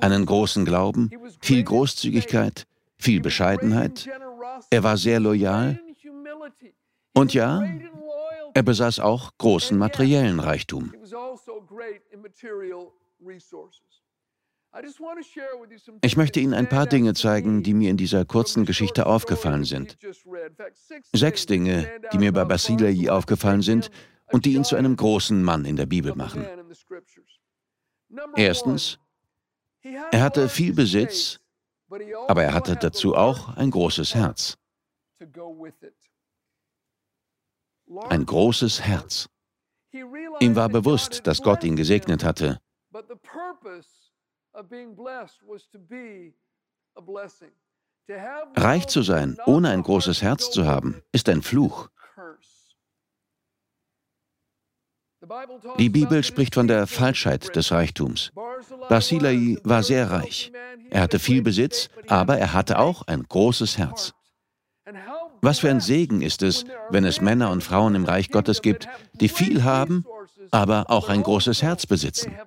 einen 0.00 0.26
großen 0.26 0.64
Glauben, 0.64 1.10
viel 1.40 1.62
Großzügigkeit, 1.64 2.66
viel 2.98 3.20
Bescheidenheit. 3.20 4.08
Er 4.70 4.82
war 4.82 4.96
sehr 4.96 5.20
loyal 5.20 5.80
und 7.14 7.32
ja, 7.32 7.64
er 8.54 8.62
besaß 8.62 9.00
auch 9.00 9.32
großen 9.38 9.76
materiellen 9.78 10.40
Reichtum. 10.40 10.92
Ich 16.02 16.16
möchte 16.16 16.40
Ihnen 16.40 16.54
ein 16.54 16.68
paar 16.68 16.86
Dinge 16.86 17.14
zeigen, 17.14 17.62
die 17.62 17.74
mir 17.74 17.90
in 17.90 17.96
dieser 17.96 18.24
kurzen 18.24 18.64
Geschichte 18.64 19.06
aufgefallen 19.06 19.64
sind. 19.64 19.98
Sechs 21.12 21.46
Dinge, 21.46 22.00
die 22.12 22.18
mir 22.18 22.32
bei 22.32 22.44
Basilei 22.44 23.10
aufgefallen 23.10 23.62
sind 23.62 23.90
und 24.32 24.44
die 24.44 24.54
ihn 24.54 24.64
zu 24.64 24.74
einem 24.76 24.96
großen 24.96 25.42
Mann 25.42 25.64
in 25.64 25.76
der 25.76 25.86
Bibel 25.86 26.14
machen. 26.16 26.44
Erstens, 28.34 28.98
er 30.10 30.22
hatte 30.22 30.48
viel 30.48 30.74
Besitz, 30.74 31.38
aber 32.26 32.42
er 32.42 32.54
hatte 32.54 32.74
dazu 32.76 33.14
auch 33.14 33.56
ein 33.56 33.70
großes 33.70 34.14
Herz. 34.14 34.58
Ein 38.08 38.26
großes 38.26 38.80
Herz. 38.80 39.28
Ihm 40.40 40.56
war 40.56 40.68
bewusst, 40.68 41.26
dass 41.26 41.42
Gott 41.42 41.62
ihn 41.62 41.76
gesegnet 41.76 42.24
hatte. 42.24 42.60
Reich 48.56 48.86
zu 48.86 49.02
sein, 49.02 49.38
ohne 49.46 49.70
ein 49.70 49.82
großes 49.82 50.22
Herz 50.22 50.50
zu 50.50 50.66
haben, 50.66 51.02
ist 51.12 51.28
ein 51.28 51.42
Fluch. 51.42 51.88
Die 55.78 55.88
Bibel 55.88 56.22
spricht 56.22 56.54
von 56.54 56.68
der 56.68 56.86
Falschheit 56.86 57.56
des 57.56 57.72
Reichtums. 57.72 58.30
Basilai 58.90 59.56
war 59.64 59.82
sehr 59.82 60.10
reich. 60.10 60.52
Er 60.90 61.00
hatte 61.00 61.18
viel 61.18 61.42
Besitz, 61.42 61.88
aber 62.08 62.38
er 62.38 62.52
hatte 62.52 62.78
auch 62.78 63.06
ein 63.06 63.22
großes 63.22 63.78
Herz. 63.78 64.12
Was 65.40 65.60
für 65.60 65.70
ein 65.70 65.80
Segen 65.80 66.20
ist 66.20 66.42
es, 66.42 66.64
wenn 66.90 67.04
es 67.04 67.22
Männer 67.22 67.50
und 67.50 67.62
Frauen 67.62 67.94
im 67.94 68.04
Reich 68.04 68.30
Gottes 68.30 68.60
gibt, 68.60 68.86
die 69.14 69.28
viel 69.28 69.64
haben, 69.64 70.04
aber 70.50 70.90
auch 70.90 71.08
ein 71.08 71.22
großes 71.22 71.62
Herz 71.62 71.86
besitzen. 71.86 72.38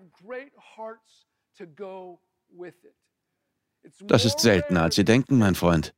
Das 4.02 4.26
ist 4.26 4.40
seltener, 4.40 4.84
als 4.84 4.96
Sie 4.96 5.06
denken, 5.06 5.38
mein 5.38 5.56
Freund. 5.56 5.94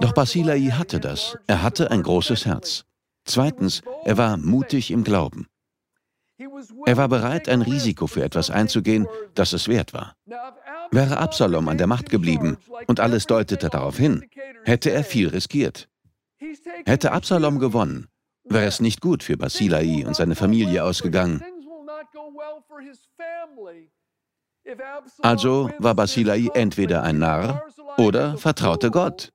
Doch 0.00 0.12
Basilai 0.12 0.70
hatte 0.70 1.00
das. 1.00 1.38
Er 1.46 1.62
hatte 1.62 1.90
ein 1.90 2.02
großes 2.02 2.46
Herz. 2.46 2.84
Zweitens, 3.24 3.82
er 4.04 4.18
war 4.18 4.36
mutig 4.36 4.90
im 4.90 5.04
Glauben. 5.04 5.46
Er 6.86 6.96
war 6.96 7.08
bereit, 7.08 7.48
ein 7.48 7.62
Risiko 7.62 8.06
für 8.06 8.24
etwas 8.24 8.50
einzugehen, 8.50 9.06
das 9.34 9.52
es 9.52 9.68
wert 9.68 9.92
war. 9.92 10.16
Wäre 10.90 11.18
Absalom 11.18 11.68
an 11.68 11.78
der 11.78 11.86
Macht 11.86 12.10
geblieben, 12.10 12.56
und 12.86 13.00
alles 13.00 13.26
deutete 13.26 13.68
darauf 13.68 13.96
hin, 13.96 14.24
hätte 14.64 14.90
er 14.90 15.04
viel 15.04 15.28
riskiert. 15.28 15.88
Hätte 16.84 17.12
Absalom 17.12 17.58
gewonnen, 17.60 18.08
wäre 18.44 18.66
es 18.66 18.80
nicht 18.80 19.00
gut 19.00 19.22
für 19.22 19.36
Basilai 19.36 20.04
und 20.04 20.16
seine 20.16 20.34
Familie 20.34 20.84
ausgegangen. 20.84 21.42
Also 25.22 25.70
war 25.78 25.94
Basilai 25.94 26.48
entweder 26.54 27.02
ein 27.02 27.18
Narr 27.18 27.64
oder 27.98 28.36
vertraute 28.38 28.90
Gott. 28.90 29.32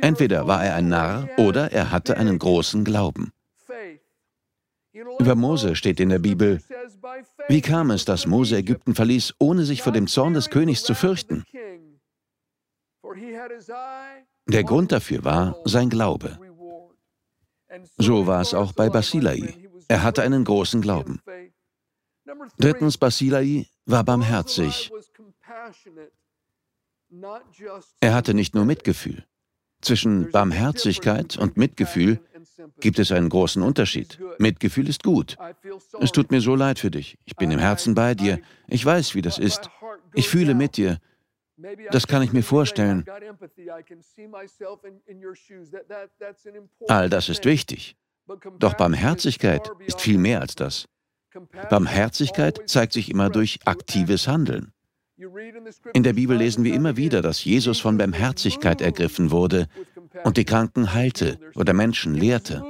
Entweder 0.00 0.46
war 0.46 0.64
er 0.64 0.74
ein 0.76 0.88
Narr 0.88 1.28
oder 1.38 1.72
er 1.72 1.90
hatte 1.90 2.16
einen 2.16 2.38
großen 2.38 2.84
Glauben. 2.84 3.32
Über 5.18 5.34
Mose 5.34 5.74
steht 5.74 5.98
in 5.98 6.10
der 6.10 6.20
Bibel, 6.20 6.62
wie 7.48 7.60
kam 7.60 7.90
es, 7.90 8.04
dass 8.04 8.26
Mose 8.26 8.56
Ägypten 8.56 8.94
verließ, 8.94 9.34
ohne 9.40 9.64
sich 9.64 9.82
vor 9.82 9.92
dem 9.92 10.06
Zorn 10.06 10.34
des 10.34 10.50
Königs 10.50 10.84
zu 10.84 10.94
fürchten? 10.94 11.44
Der 14.46 14.64
Grund 14.64 14.92
dafür 14.92 15.24
war 15.24 15.56
sein 15.64 15.90
Glaube. 15.90 16.38
So 17.98 18.26
war 18.26 18.40
es 18.40 18.54
auch 18.54 18.72
bei 18.72 18.88
Basilai. 18.88 19.54
Er 19.88 20.02
hatte 20.02 20.22
einen 20.22 20.44
großen 20.44 20.80
Glauben. 20.80 21.20
Drittens, 22.58 22.98
Basilai 22.98 23.66
war 23.86 24.04
barmherzig. 24.04 24.90
Er 28.00 28.14
hatte 28.14 28.34
nicht 28.34 28.54
nur 28.54 28.64
Mitgefühl. 28.64 29.24
Zwischen 29.82 30.30
Barmherzigkeit 30.30 31.36
und 31.36 31.58
Mitgefühl 31.58 32.18
gibt 32.80 32.98
es 32.98 33.12
einen 33.12 33.28
großen 33.28 33.62
Unterschied. 33.62 34.18
Mitgefühl 34.38 34.88
ist 34.88 35.02
gut. 35.02 35.36
Es 36.00 36.12
tut 36.12 36.30
mir 36.30 36.40
so 36.40 36.54
leid 36.54 36.78
für 36.78 36.90
dich. 36.90 37.18
Ich 37.26 37.36
bin 37.36 37.50
im 37.50 37.58
Herzen 37.58 37.94
bei 37.94 38.14
dir. 38.14 38.40
Ich 38.66 38.84
weiß, 38.84 39.14
wie 39.14 39.22
das 39.22 39.38
ist. 39.38 39.68
Ich 40.14 40.28
fühle 40.28 40.54
mit 40.54 40.78
dir. 40.78 40.98
Das 41.90 42.06
kann 42.06 42.22
ich 42.22 42.32
mir 42.32 42.42
vorstellen. 42.42 43.04
All 46.88 47.10
das 47.10 47.28
ist 47.28 47.44
wichtig. 47.44 47.96
Doch 48.58 48.74
Barmherzigkeit 48.74 49.70
ist 49.86 50.00
viel 50.00 50.18
mehr 50.18 50.40
als 50.40 50.54
das. 50.54 50.86
Barmherzigkeit 51.68 52.60
zeigt 52.66 52.92
sich 52.92 53.10
immer 53.10 53.30
durch 53.30 53.60
aktives 53.64 54.28
Handeln. 54.28 54.72
In 55.92 56.02
der 56.02 56.12
Bibel 56.12 56.36
lesen 56.36 56.64
wir 56.64 56.74
immer 56.74 56.96
wieder, 56.96 57.22
dass 57.22 57.44
Jesus 57.44 57.80
von 57.80 57.98
Barmherzigkeit 57.98 58.80
ergriffen 58.80 59.30
wurde 59.30 59.68
und 60.24 60.36
die 60.36 60.44
Kranken 60.44 60.92
heilte 60.92 61.38
oder 61.54 61.72
Menschen 61.72 62.14
lehrte. 62.14 62.64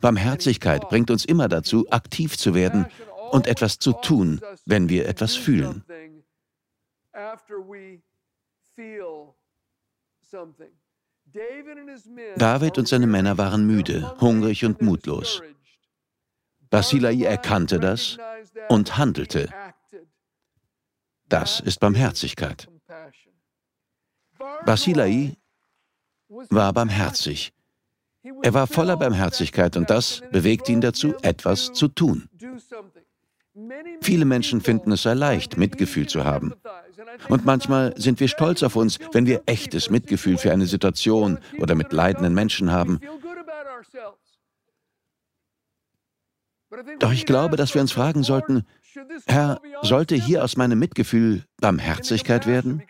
Barmherzigkeit 0.00 0.88
bringt 0.88 1.10
uns 1.10 1.24
immer 1.24 1.48
dazu, 1.48 1.90
aktiv 1.90 2.36
zu 2.36 2.54
werden 2.54 2.86
und 3.30 3.46
etwas 3.46 3.78
zu 3.78 3.92
tun, 3.92 4.40
wenn 4.64 4.88
wir 4.88 5.08
etwas 5.08 5.34
fühlen. 5.34 5.84
David 12.36 12.78
und 12.78 12.88
seine 12.88 13.06
Männer 13.06 13.36
waren 13.38 13.66
müde, 13.66 14.20
hungrig 14.20 14.64
und 14.64 14.80
mutlos. 14.82 15.42
Basilai 16.70 17.24
erkannte 17.24 17.80
das 17.80 18.18
und 18.68 18.96
handelte. 18.96 19.48
Das 21.28 21.60
ist 21.60 21.80
Barmherzigkeit. 21.80 22.68
Basilai 24.64 25.36
war 26.50 26.72
barmherzig. 26.72 27.52
Er 28.42 28.54
war 28.54 28.66
voller 28.66 28.96
Barmherzigkeit 28.96 29.76
und 29.76 29.90
das 29.90 30.22
bewegte 30.30 30.72
ihn 30.72 30.80
dazu, 30.80 31.14
etwas 31.22 31.72
zu 31.72 31.88
tun. 31.88 32.28
Viele 34.02 34.24
Menschen 34.24 34.60
finden 34.60 34.92
es 34.92 35.02
sehr 35.02 35.14
leicht, 35.14 35.56
Mitgefühl 35.56 36.08
zu 36.08 36.24
haben. 36.24 36.54
Und 37.28 37.44
manchmal 37.44 37.94
sind 37.96 38.20
wir 38.20 38.28
stolz 38.28 38.62
auf 38.62 38.76
uns, 38.76 38.98
wenn 39.12 39.26
wir 39.26 39.42
echtes 39.46 39.90
Mitgefühl 39.90 40.38
für 40.38 40.52
eine 40.52 40.66
Situation 40.66 41.38
oder 41.58 41.74
mit 41.74 41.92
leidenden 41.92 42.34
Menschen 42.34 42.72
haben. 42.72 43.00
Doch 46.98 47.12
ich 47.12 47.26
glaube, 47.26 47.56
dass 47.56 47.74
wir 47.74 47.80
uns 47.80 47.92
fragen 47.92 48.22
sollten, 48.22 48.64
Herr, 49.26 49.60
sollte 49.82 50.14
hier 50.14 50.44
aus 50.44 50.56
meinem 50.56 50.78
Mitgefühl 50.78 51.44
Barmherzigkeit 51.60 52.46
werden? 52.46 52.82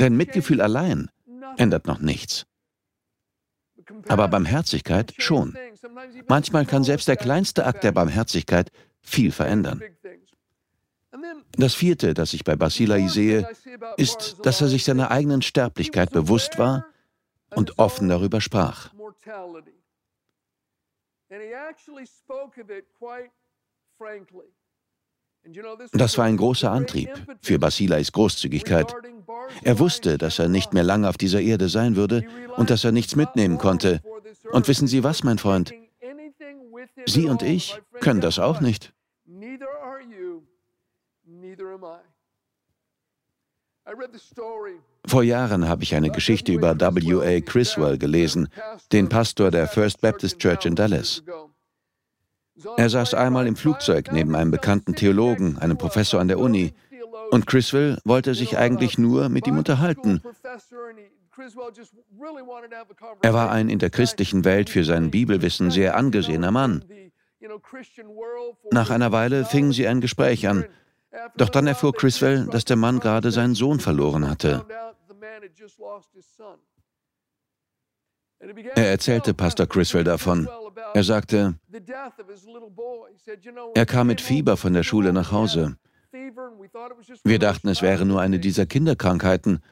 Denn 0.00 0.16
Mitgefühl 0.16 0.60
allein 0.60 1.10
ändert 1.56 1.86
noch 1.86 2.00
nichts. 2.00 2.46
Aber 4.08 4.28
Barmherzigkeit 4.28 5.14
schon. 5.18 5.56
Manchmal 6.28 6.66
kann 6.66 6.84
selbst 6.84 7.08
der 7.08 7.16
kleinste 7.16 7.66
Akt 7.66 7.84
der 7.84 7.92
Barmherzigkeit 7.92 8.70
viel 9.00 9.32
verändern. 9.32 9.82
Das 11.56 11.74
vierte, 11.74 12.14
das 12.14 12.32
ich 12.32 12.44
bei 12.44 12.56
Basilai 12.56 13.06
sehe, 13.08 13.48
ist, 13.96 14.38
dass 14.42 14.60
er 14.60 14.68
sich 14.68 14.84
seiner 14.84 15.10
eigenen 15.10 15.42
Sterblichkeit 15.42 16.10
bewusst 16.10 16.58
war 16.58 16.86
und 17.50 17.78
offen 17.78 18.08
darüber 18.08 18.40
sprach. 18.40 18.90
Das 25.92 26.18
war 26.18 26.24
ein 26.24 26.36
großer 26.36 26.70
Antrieb 26.70 27.10
für 27.40 27.58
Basilais 27.58 28.12
Großzügigkeit. 28.12 28.94
Er 29.62 29.78
wusste, 29.78 30.18
dass 30.18 30.38
er 30.38 30.48
nicht 30.48 30.72
mehr 30.72 30.84
lange 30.84 31.08
auf 31.08 31.18
dieser 31.18 31.40
Erde 31.40 31.68
sein 31.68 31.96
würde 31.96 32.24
und 32.56 32.70
dass 32.70 32.84
er 32.84 32.92
nichts 32.92 33.16
mitnehmen 33.16 33.58
konnte. 33.58 34.00
Und 34.52 34.68
wissen 34.68 34.86
Sie 34.86 35.02
was, 35.02 35.24
mein 35.24 35.38
Freund? 35.38 35.74
Sie 37.06 37.26
und 37.26 37.42
ich 37.42 37.80
können 38.00 38.20
das 38.20 38.38
auch 38.38 38.60
nicht. 38.60 38.92
Vor 45.06 45.22
Jahren 45.22 45.68
habe 45.68 45.82
ich 45.82 45.94
eine 45.94 46.10
Geschichte 46.10 46.52
über 46.52 46.78
W.A. 46.78 47.40
Criswell 47.40 47.98
gelesen, 47.98 48.48
den 48.92 49.08
Pastor 49.08 49.50
der 49.50 49.66
First 49.66 50.00
Baptist 50.00 50.38
Church 50.38 50.64
in 50.66 50.74
Dallas. 50.74 51.22
Er 52.76 52.88
saß 52.88 53.14
einmal 53.14 53.46
im 53.46 53.56
Flugzeug 53.56 54.12
neben 54.12 54.36
einem 54.36 54.50
bekannten 54.50 54.94
Theologen, 54.94 55.58
einem 55.58 55.78
Professor 55.78 56.20
an 56.20 56.28
der 56.28 56.38
Uni, 56.38 56.72
und 57.30 57.46
Criswell 57.46 57.98
wollte 58.04 58.34
sich 58.34 58.58
eigentlich 58.58 58.98
nur 58.98 59.28
mit 59.28 59.46
ihm 59.46 59.56
unterhalten. 59.56 60.22
Er 63.22 63.34
war 63.34 63.50
ein 63.50 63.68
in 63.68 63.78
der 63.78 63.90
christlichen 63.90 64.44
Welt 64.44 64.68
für 64.68 64.84
sein 64.84 65.10
Bibelwissen 65.10 65.70
sehr 65.70 65.96
angesehener 65.96 66.50
Mann. 66.50 66.84
Nach 68.70 68.90
einer 68.90 69.12
Weile 69.12 69.44
fingen 69.44 69.72
sie 69.72 69.88
ein 69.88 70.00
Gespräch 70.00 70.46
an. 70.46 70.66
Doch 71.36 71.48
dann 71.48 71.66
erfuhr 71.66 71.92
Criswell, 71.92 72.46
dass 72.46 72.64
der 72.64 72.76
Mann 72.76 73.00
gerade 73.00 73.30
seinen 73.30 73.54
Sohn 73.54 73.80
verloren 73.80 74.28
hatte. 74.28 74.64
Er 78.74 78.90
erzählte 78.90 79.34
Pastor 79.34 79.66
Criswell 79.66 80.04
davon. 80.04 80.48
Er 80.94 81.04
sagte, 81.04 81.54
er 83.74 83.86
kam 83.86 84.06
mit 84.08 84.20
Fieber 84.20 84.56
von 84.56 84.72
der 84.72 84.82
Schule 84.82 85.12
nach 85.12 85.30
Hause. 85.30 85.76
Wir 87.24 87.38
dachten, 87.38 87.68
es 87.68 87.82
wäre 87.82 88.04
nur 88.04 88.20
eine 88.20 88.38
dieser 88.38 88.66
Kinderkrankheiten, 88.66 89.62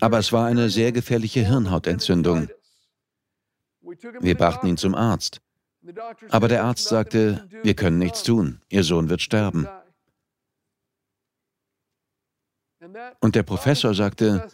aber 0.00 0.18
es 0.18 0.32
war 0.32 0.46
eine 0.46 0.68
sehr 0.68 0.92
gefährliche 0.92 1.40
Hirnhautentzündung. 1.40 2.48
Wir 4.20 4.36
brachten 4.36 4.66
ihn 4.66 4.76
zum 4.76 4.94
Arzt. 4.94 5.40
Aber 6.30 6.48
der 6.48 6.64
Arzt 6.64 6.88
sagte, 6.88 7.48
wir 7.62 7.74
können 7.74 7.98
nichts 7.98 8.22
tun, 8.22 8.60
Ihr 8.68 8.84
Sohn 8.84 9.08
wird 9.08 9.20
sterben. 9.20 9.68
Und 13.20 13.34
der 13.34 13.42
Professor 13.42 13.94
sagte, 13.94 14.48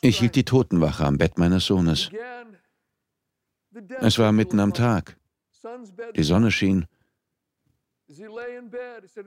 ich 0.00 0.18
hielt 0.18 0.34
die 0.34 0.44
Totenwache 0.44 1.04
am 1.04 1.18
Bett 1.18 1.38
meines 1.38 1.66
Sohnes. 1.66 2.10
Es 4.00 4.18
war 4.18 4.32
mitten 4.32 4.60
am 4.60 4.74
Tag. 4.74 5.16
Die 6.16 6.22
Sonne 6.22 6.50
schien. 6.50 6.86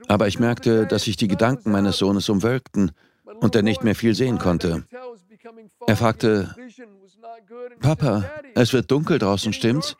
Aber 0.08 0.28
ich 0.28 0.38
merkte, 0.38 0.86
dass 0.86 1.04
sich 1.04 1.16
die 1.16 1.28
Gedanken 1.28 1.70
meines 1.70 1.98
Sohnes 1.98 2.28
umwölkten 2.28 2.92
und 3.40 3.54
er 3.54 3.62
nicht 3.62 3.84
mehr 3.84 3.94
viel 3.94 4.14
sehen 4.14 4.38
konnte. 4.38 4.84
Er 5.86 5.96
fragte, 5.96 6.54
Papa, 7.80 8.30
es 8.54 8.72
wird 8.72 8.90
dunkel 8.90 9.18
draußen, 9.18 9.52
stimmt's? 9.52 9.96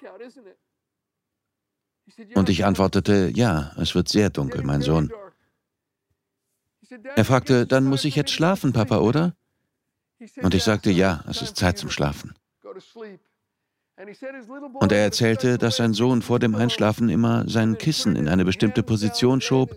Und 2.35 2.49
ich 2.49 2.65
antwortete, 2.65 3.31
ja, 3.35 3.73
es 3.77 3.95
wird 3.95 4.09
sehr 4.09 4.31
dunkel, 4.31 4.63
mein 4.63 4.83
Sohn. 4.83 5.13
Er 7.17 7.25
fragte, 7.25 7.67
dann 7.67 7.85
muss 7.85 8.05
ich 8.05 8.17
jetzt 8.17 8.31
schlafen, 8.31 8.73
Papa, 8.73 8.99
oder? 8.99 9.35
Und 10.43 10.55
ich 10.55 10.63
sagte, 10.63 10.91
ja, 10.91 11.25
es 11.29 11.43
ist 11.43 11.57
Zeit 11.57 11.79
zum 11.79 11.91
Schlafen. 11.91 12.35
Und 14.81 14.93
er 14.93 14.99
erzählte, 14.99 15.59
dass 15.59 15.77
sein 15.77 15.95
Sohn 15.95 16.23
vor 16.23 16.39
dem 16.39 16.55
Einschlafen 16.55 17.09
immer 17.09 17.49
sein 17.49 17.79
Kissen 17.79 18.17
in 18.17 18.29
eine 18.29 18.45
bestimmte 18.45 18.83
Position 18.83 19.41
schob, 19.41 19.77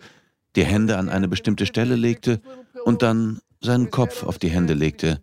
die 0.55 0.65
Hände 0.65 0.97
an 0.97 1.09
eine 1.09 1.27
bestimmte 1.27 1.65
Stelle 1.65 1.95
legte 1.95 2.41
und 2.85 3.01
dann 3.01 3.39
seinen 3.61 3.91
Kopf 3.91 4.23
auf 4.23 4.39
die 4.39 4.49
Hände 4.49 4.73
legte. 4.73 5.21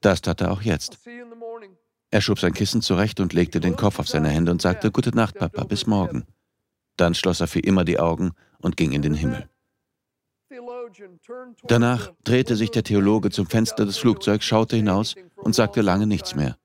Das 0.00 0.22
tat 0.22 0.40
er 0.40 0.52
auch 0.52 0.62
jetzt. 0.62 0.98
Er 2.10 2.20
schob 2.20 2.38
sein 2.38 2.52
Kissen 2.52 2.82
zurecht 2.82 3.18
und 3.20 3.32
legte 3.32 3.60
den 3.60 3.76
Kopf 3.76 3.98
auf 3.98 4.08
seine 4.08 4.28
Hände 4.28 4.52
und 4.52 4.62
sagte, 4.62 4.90
Gute 4.90 5.14
Nacht, 5.14 5.36
Papa, 5.36 5.64
bis 5.64 5.86
morgen. 5.86 6.24
Dann 6.96 7.14
schloss 7.14 7.40
er 7.40 7.48
für 7.48 7.60
immer 7.60 7.84
die 7.84 7.98
Augen 7.98 8.32
und 8.58 8.76
ging 8.76 8.92
in 8.92 9.02
den 9.02 9.14
Himmel. 9.14 9.48
Danach 11.64 12.12
drehte 12.24 12.56
sich 12.56 12.70
der 12.70 12.84
Theologe 12.84 13.30
zum 13.30 13.46
Fenster 13.46 13.84
des 13.84 13.98
Flugzeugs, 13.98 14.44
schaute 14.44 14.76
hinaus 14.76 15.14
und 15.36 15.54
sagte 15.54 15.82
lange 15.82 16.06
nichts 16.06 16.34
mehr. 16.34 16.56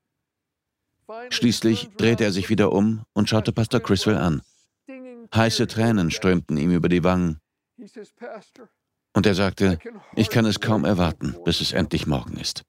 Schließlich 1.30 1.90
drehte 1.96 2.24
er 2.24 2.32
sich 2.32 2.48
wieder 2.48 2.72
um 2.72 3.04
und 3.12 3.28
schaute 3.28 3.52
Pastor 3.52 3.80
Criswell 3.80 4.16
an. 4.16 4.42
Heiße 5.34 5.66
Tränen 5.66 6.10
strömten 6.10 6.56
ihm 6.56 6.70
über 6.70 6.88
die 6.88 7.04
Wangen. 7.04 7.40
Und 9.14 9.26
er 9.26 9.34
sagte, 9.34 9.78
ich 10.14 10.30
kann 10.30 10.46
es 10.46 10.60
kaum 10.60 10.84
erwarten, 10.84 11.36
bis 11.44 11.60
es 11.60 11.72
endlich 11.72 12.06
morgen 12.06 12.36
ist. 12.36 12.64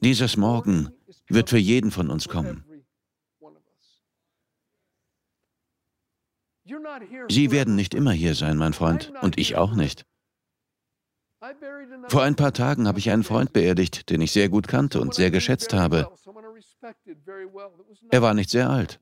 Dieses 0.00 0.36
Morgen 0.36 0.90
wird 1.28 1.50
für 1.50 1.58
jeden 1.58 1.90
von 1.90 2.10
uns 2.10 2.28
kommen. 2.28 2.64
Sie 7.28 7.50
werden 7.50 7.74
nicht 7.76 7.94
immer 7.94 8.12
hier 8.12 8.34
sein, 8.34 8.56
mein 8.56 8.72
Freund, 8.72 9.12
und 9.22 9.38
ich 9.38 9.56
auch 9.56 9.74
nicht. 9.74 10.04
Vor 12.08 12.22
ein 12.22 12.36
paar 12.36 12.52
Tagen 12.52 12.88
habe 12.88 12.98
ich 12.98 13.10
einen 13.10 13.24
Freund 13.24 13.52
beerdigt, 13.52 14.08
den 14.08 14.20
ich 14.22 14.32
sehr 14.32 14.48
gut 14.48 14.66
kannte 14.66 15.00
und 15.00 15.14
sehr 15.14 15.30
geschätzt 15.30 15.74
habe. 15.74 16.10
Er 18.10 18.22
war 18.22 18.34
nicht 18.34 18.50
sehr 18.50 18.70
alt. 18.70 18.98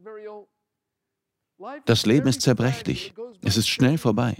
Das 1.84 2.06
Leben 2.06 2.26
ist 2.26 2.42
zerbrechlich. 2.42 3.14
Es 3.44 3.56
ist 3.56 3.68
schnell 3.68 3.98
vorbei. 3.98 4.36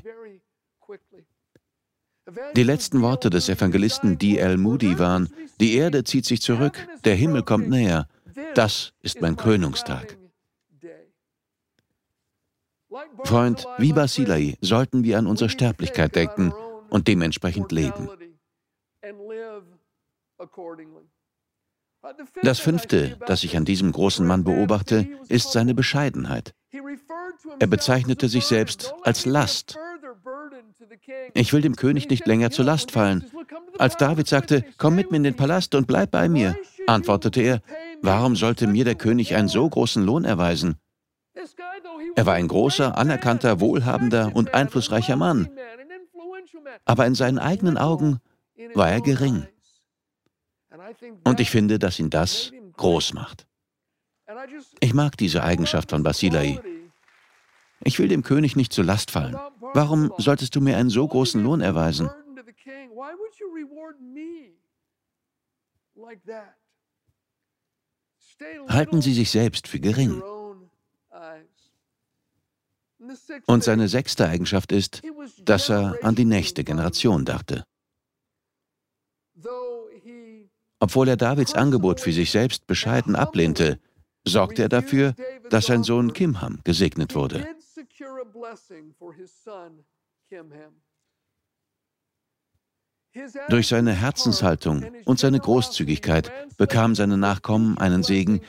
Die 2.57 2.63
letzten 2.63 3.03
Worte 3.03 3.31
des 3.31 3.49
Evangelisten 3.49 4.19
D.L. 4.19 4.57
Moody 4.57 4.99
waren, 4.99 5.29
die 5.61 5.75
Erde 5.75 6.05
zieht 6.05 6.25
sich 6.25 6.41
zurück, 6.41 6.87
der 7.05 7.15
Himmel 7.15 7.43
kommt 7.43 7.69
näher. 7.69 8.09
Das 8.55 8.95
ist 9.01 9.21
mein 9.21 9.37
Krönungstag. 9.37 10.17
Freund, 13.25 13.67
wie 13.79 13.93
Basilai 13.93 14.57
sollten 14.61 15.05
wir 15.05 15.19
an 15.19 15.27
unsere 15.27 15.51
Sterblichkeit 15.51 16.15
denken 16.17 16.53
und 16.91 17.09
dementsprechend 17.09 17.73
leben. 17.73 18.09
Das 22.43 22.59
fünfte, 22.59 23.17
das 23.27 23.45
ich 23.45 23.57
an 23.57 23.65
diesem 23.65 23.93
großen 23.93 24.27
Mann 24.27 24.45
beobachte, 24.45 25.09
ist 25.29 25.53
seine 25.53 25.75
Bescheidenheit. 25.75 26.55
Er 27.61 27.67
bezeichnete 27.67 28.29
sich 28.29 28.47
selbst 28.47 28.93
als 29.03 29.25
Last. 29.25 29.79
Ich 31.35 31.53
will 31.53 31.61
dem 31.61 31.77
König 31.77 32.09
nicht 32.09 32.27
länger 32.27 32.51
zur 32.51 32.65
Last 32.65 32.91
fallen. 32.91 33.25
Als 33.79 33.97
David 33.97 34.27
sagte, 34.27 34.65
komm 34.79 34.97
mit 34.97 35.11
mir 35.11 35.19
in 35.19 35.23
den 35.23 35.37
Palast 35.37 35.75
und 35.75 35.87
bleib 35.87 36.11
bei 36.11 36.29
mir, 36.29 36.57
antwortete 36.87 37.41
er, 37.41 37.63
warum 38.03 38.37
sollte 38.37 38.67
mir 38.67 38.85
der 38.85 38.97
König 38.97 39.35
einen 39.35 39.49
so 39.49 39.69
großen 39.69 40.05
Lohn 40.05 40.25
erweisen? 40.25 40.77
Er 42.15 42.27
war 42.27 42.35
ein 42.35 42.49
großer, 42.49 42.97
anerkannter, 42.97 43.61
wohlhabender 43.61 44.33
und 44.35 44.55
einflussreicher 44.55 45.17
Mann. 45.17 45.49
Aber 46.85 47.07
in 47.07 47.15
seinen 47.15 47.39
eigenen 47.39 47.79
Augen 47.79 48.21
war 48.75 48.91
er 48.91 49.01
gering. 49.01 49.47
Und 51.25 51.41
ich 51.41 51.51
finde, 51.51 51.79
dass 51.79 51.99
ihn 51.99 52.11
das 52.11 52.53
groß 52.77 53.15
macht. 53.15 53.47
Ich 54.81 54.95
mag 54.95 55.17
diese 55.17 55.43
Eigenschaft 55.43 55.91
von 55.91 56.03
Basilai. 56.03 56.61
Ich 57.85 57.99
will 57.99 58.09
dem 58.09 58.23
König 58.23 58.57
nicht 58.57 58.73
zur 58.73 58.85
Last 58.85 59.11
fallen. 59.11 59.37
Warum 59.75 60.13
solltest 60.19 60.55
du 60.55 60.61
mir 60.61 60.77
einen 60.77 60.91
so 60.91 61.07
großen 61.07 61.43
Lohn 61.43 61.61
erweisen? 61.61 62.11
Halten 68.69 69.03
Sie 69.03 69.15
sich 69.15 69.31
selbst 69.31 69.69
für 69.69 69.81
gering. 69.81 70.23
Und 73.47 73.65
seine 73.65 73.89
sechste 73.89 74.29
Eigenschaft 74.29 74.73
ist, 74.73 75.03
dass 75.43 75.69
er 75.69 75.99
an 76.03 76.15
die 76.15 76.25
nächste 76.25 76.65
Generation 76.65 77.25
dachte. 77.25 77.65
Obwohl 80.79 81.09
er 81.09 81.17
Davids 81.17 81.55
Angebot 81.55 82.01
für 82.01 82.13
sich 82.13 82.31
selbst 82.31 82.67
bescheiden 82.67 83.15
ablehnte, 83.15 83.79
sorgte 84.25 84.63
er 84.63 84.69
dafür, 84.69 85.15
dass 85.51 85.67
sein 85.67 85.85
Sohn 85.85 86.13
Kimham 86.13 86.61
gesegnet 86.65 87.15
wurde. 87.15 87.47
Durch 93.49 93.69
seine 93.69 93.93
Herzenshaltung 93.93 94.91
und 95.05 95.19
seine 95.19 95.39
Großzügigkeit 95.39 96.33
bekamen 96.57 96.95
seine 96.95 97.19
Nachkommen 97.19 97.77
einen 97.79 98.03
Segen, 98.03 98.41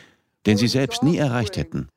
den 0.46 0.58
sie 0.58 0.68
selbst 0.68 1.04
nie 1.04 1.18
erreicht 1.18 1.58
hätten. 1.58 1.90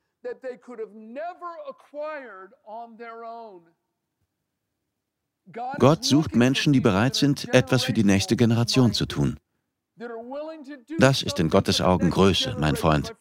Gott 5.79 6.05
sucht 6.05 6.35
Menschen, 6.35 6.73
die 6.73 6.81
bereit 6.81 7.15
sind, 7.15 7.53
etwas 7.55 7.85
für 7.85 7.93
die 7.93 8.05
nächste 8.05 8.37
Generation 8.37 8.93
zu 8.93 9.07
tun. 9.07 9.39
Das 10.99 11.23
ist 11.23 11.39
in 11.39 11.49
Gottes 11.49 11.81
Augen 11.81 12.11
Größe, 12.11 12.57
mein 12.59 12.77
Freund. 12.77 13.15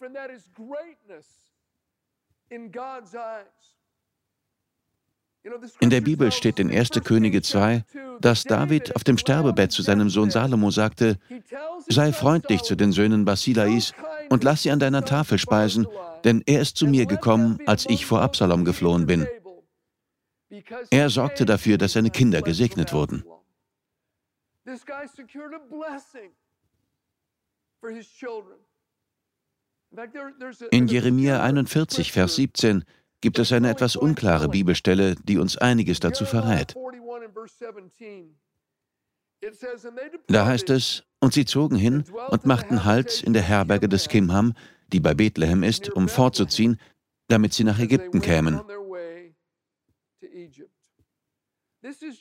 In 5.79 5.89
der 5.89 6.01
Bibel 6.01 6.31
steht 6.31 6.59
in 6.59 6.71
1. 6.71 6.89
Könige 7.03 7.41
2, 7.41 7.85
dass 8.19 8.43
David 8.43 8.95
auf 8.95 9.03
dem 9.03 9.17
Sterbebett 9.17 9.71
zu 9.71 9.83
seinem 9.83 10.09
Sohn 10.09 10.31
Salomo 10.31 10.71
sagte, 10.71 11.19
sei 11.87 12.11
freundlich 12.11 12.63
zu 12.63 12.75
den 12.75 12.91
Söhnen 12.91 13.25
Basilais 13.25 13.93
und 14.29 14.43
lass 14.43 14.63
sie 14.63 14.71
an 14.71 14.79
deiner 14.79 15.05
Tafel 15.05 15.37
speisen, 15.37 15.87
denn 16.23 16.43
er 16.45 16.61
ist 16.61 16.77
zu 16.77 16.87
mir 16.87 17.05
gekommen, 17.05 17.59
als 17.65 17.85
ich 17.87 18.05
vor 18.05 18.21
Absalom 18.21 18.65
geflohen 18.65 19.05
bin. 19.05 19.27
Er 20.89 21.09
sorgte 21.09 21.45
dafür, 21.45 21.77
dass 21.77 21.93
seine 21.93 22.09
Kinder 22.09 22.41
gesegnet 22.41 22.93
wurden. 22.93 23.23
In 30.71 30.87
Jeremia 30.87 31.41
41, 31.41 32.11
Vers 32.11 32.35
17 32.35 32.83
gibt 33.21 33.39
es 33.39 33.51
eine 33.51 33.69
etwas 33.69 33.95
unklare 33.95 34.49
Bibelstelle, 34.49 35.15
die 35.23 35.37
uns 35.37 35.57
einiges 35.57 35.99
dazu 35.99 36.25
verrät. 36.25 36.75
Da 40.27 40.45
heißt 40.45 40.69
es, 40.69 41.03
und 41.19 41.33
sie 41.33 41.45
zogen 41.45 41.75
hin 41.75 42.03
und 42.29 42.45
machten 42.45 42.83
Halt 42.83 43.23
in 43.23 43.33
der 43.33 43.41
Herberge 43.41 43.89
des 43.89 44.07
Kimham, 44.09 44.53
die 44.87 44.99
bei 44.99 45.13
Bethlehem 45.13 45.63
ist, 45.63 45.89
um 45.89 46.07
fortzuziehen, 46.07 46.79
damit 47.27 47.53
sie 47.53 47.63
nach 47.63 47.79
Ägypten 47.79 48.21
kämen. 48.21 48.61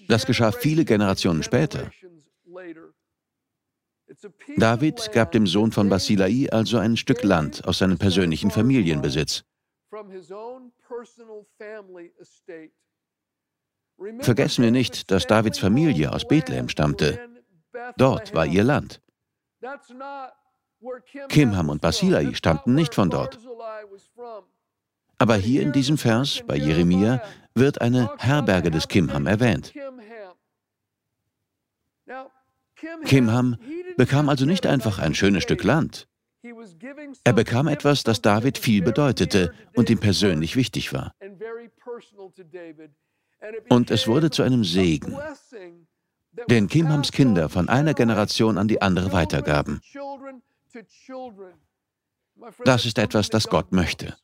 Das 0.09 0.27
geschah 0.27 0.53
viele 0.53 0.85
Generationen 0.85 1.43
später. 1.43 1.91
David 4.57 5.13
gab 5.13 5.33
dem 5.33 5.47
Sohn 5.47 5.73
von 5.73 5.89
Basilai 5.89 6.49
also 6.51 6.79
ein 6.79 6.97
Stück 6.97 7.23
Land 7.23 7.67
aus 7.67 7.79
seinem 7.79 7.99
persönlichen 7.99 8.51
Familienbesitz. 8.51 9.45
Vergessen 14.21 14.65
wir 14.65 14.71
nicht, 14.71 15.11
dass 15.11 15.27
Davids 15.27 15.59
Familie 15.59 16.13
aus 16.13 16.27
Bethlehem 16.27 16.69
stammte. 16.69 17.21
Dort 17.97 18.35
war 18.35 18.47
ihr 18.47 18.65
Land. 18.65 19.01
Kimham 21.29 21.69
und 21.71 21.81
Basilai 21.81 22.35
stammten 22.35 22.75
nicht 22.75 22.95
von 22.95 23.11
dort. 23.11 23.39
Aber 25.19 25.37
hier 25.37 25.63
in 25.63 25.73
diesem 25.73 25.97
Vers 25.97 26.43
bei 26.47 26.57
Jeremia 26.57 27.23
wird 27.55 27.81
eine 27.81 28.11
Herberge 28.19 28.71
des 28.71 28.89
Kimham 28.89 29.27
erwähnt. 29.27 29.73
Kimham 33.05 33.57
bekam 33.97 34.29
also 34.29 34.45
nicht 34.45 34.67
einfach 34.67 34.99
ein 34.99 35.15
schönes 35.15 35.45
Stück 35.45 35.63
Land. 35.63 36.09
Er 37.25 37.33
bekam 37.33 37.69
etwas, 37.69 38.03
das 38.03 38.21
David 38.21 38.59
viel 38.59 38.83
bedeutete 38.83 39.55
und 39.75 39.89
ihm 39.89 39.99
persönlich 39.99 40.57
wichtig 40.57 40.93
war. 40.93 41.15
Und 43.69 43.91
es 43.91 44.07
wurde 44.07 44.31
zu 44.31 44.43
einem 44.43 44.65
Segen, 44.65 45.17
den 46.49 46.69
Kimhams 46.69 47.13
Kinder 47.13 47.49
von 47.49 47.69
einer 47.69 47.95
Generation 47.95 48.59
an 48.59 48.69
die 48.69 48.81
andere 48.83 49.13
weitergaben. 49.13 49.81
Das 52.65 52.85
ist 52.85 52.99
etwas, 52.99 53.31
das 53.31 53.49
Gott 53.49 53.73
möchte. 53.73 54.17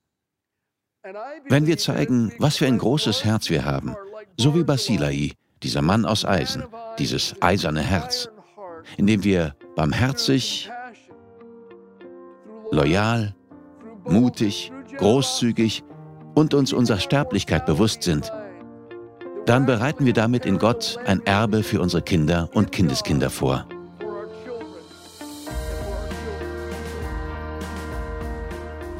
Wenn 1.49 1.67
wir 1.67 1.79
zeigen, 1.79 2.33
was 2.39 2.57
für 2.59 2.67
ein 2.67 2.79
großes 2.79 3.25
Herz 3.25 3.49
wir 3.49 3.65
haben, 3.65 3.97
so 4.37 4.55
wie 4.55 4.65
Basilai, 4.65 5.33
dieser 5.63 5.83
Mann 5.83 6.05
aus 6.05 6.25
Eisen, 6.25 6.65
dieses 6.99 7.41
eiserne 7.41 7.83
Herz, 7.83 8.29
indem 8.97 9.25
wir 9.25 9.55
barmherzig, 9.77 10.71
loyal, 12.71 13.35
mutig, 14.05 14.73
großzügig 14.99 15.83
und 16.35 16.55
uns 16.55 16.73
unserer 16.73 16.99
Sterblichkeit 16.99 17.67
bewusst 17.67 18.03
sind, 18.03 18.33
dann 19.51 19.67
bereiten 19.67 20.07
wir 20.07 20.13
damit 20.13 20.47
in 20.47 20.59
Gott 20.59 20.97
ein 21.07 21.27
Erbe 21.27 21.65
für 21.65 21.81
unsere 21.81 22.03
Kinder 22.03 22.49
und 22.55 22.71
Kindeskinder 22.71 23.31
vor. 23.31 23.67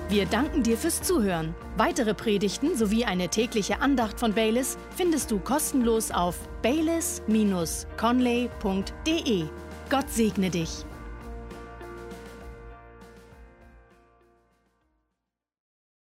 Wir 0.09 0.27
danken 0.27 0.65
dir 0.65 0.77
fürs 0.77 1.03
Zuhören. 1.03 1.55
Weitere 1.77 2.15
Predigten 2.15 2.77
sowie 2.77 3.05
eine 3.05 3.29
tägliche 3.29 3.81
Andacht 3.81 4.19
von 4.19 4.35
Baylis 4.35 4.77
findest 4.97 5.31
du 5.31 5.39
kostenlos 5.39 6.11
auf 6.11 6.37
baylis-conley.de. 6.63 9.45
Gott 9.89 10.11
segne 10.11 10.51
dich. 10.51 10.85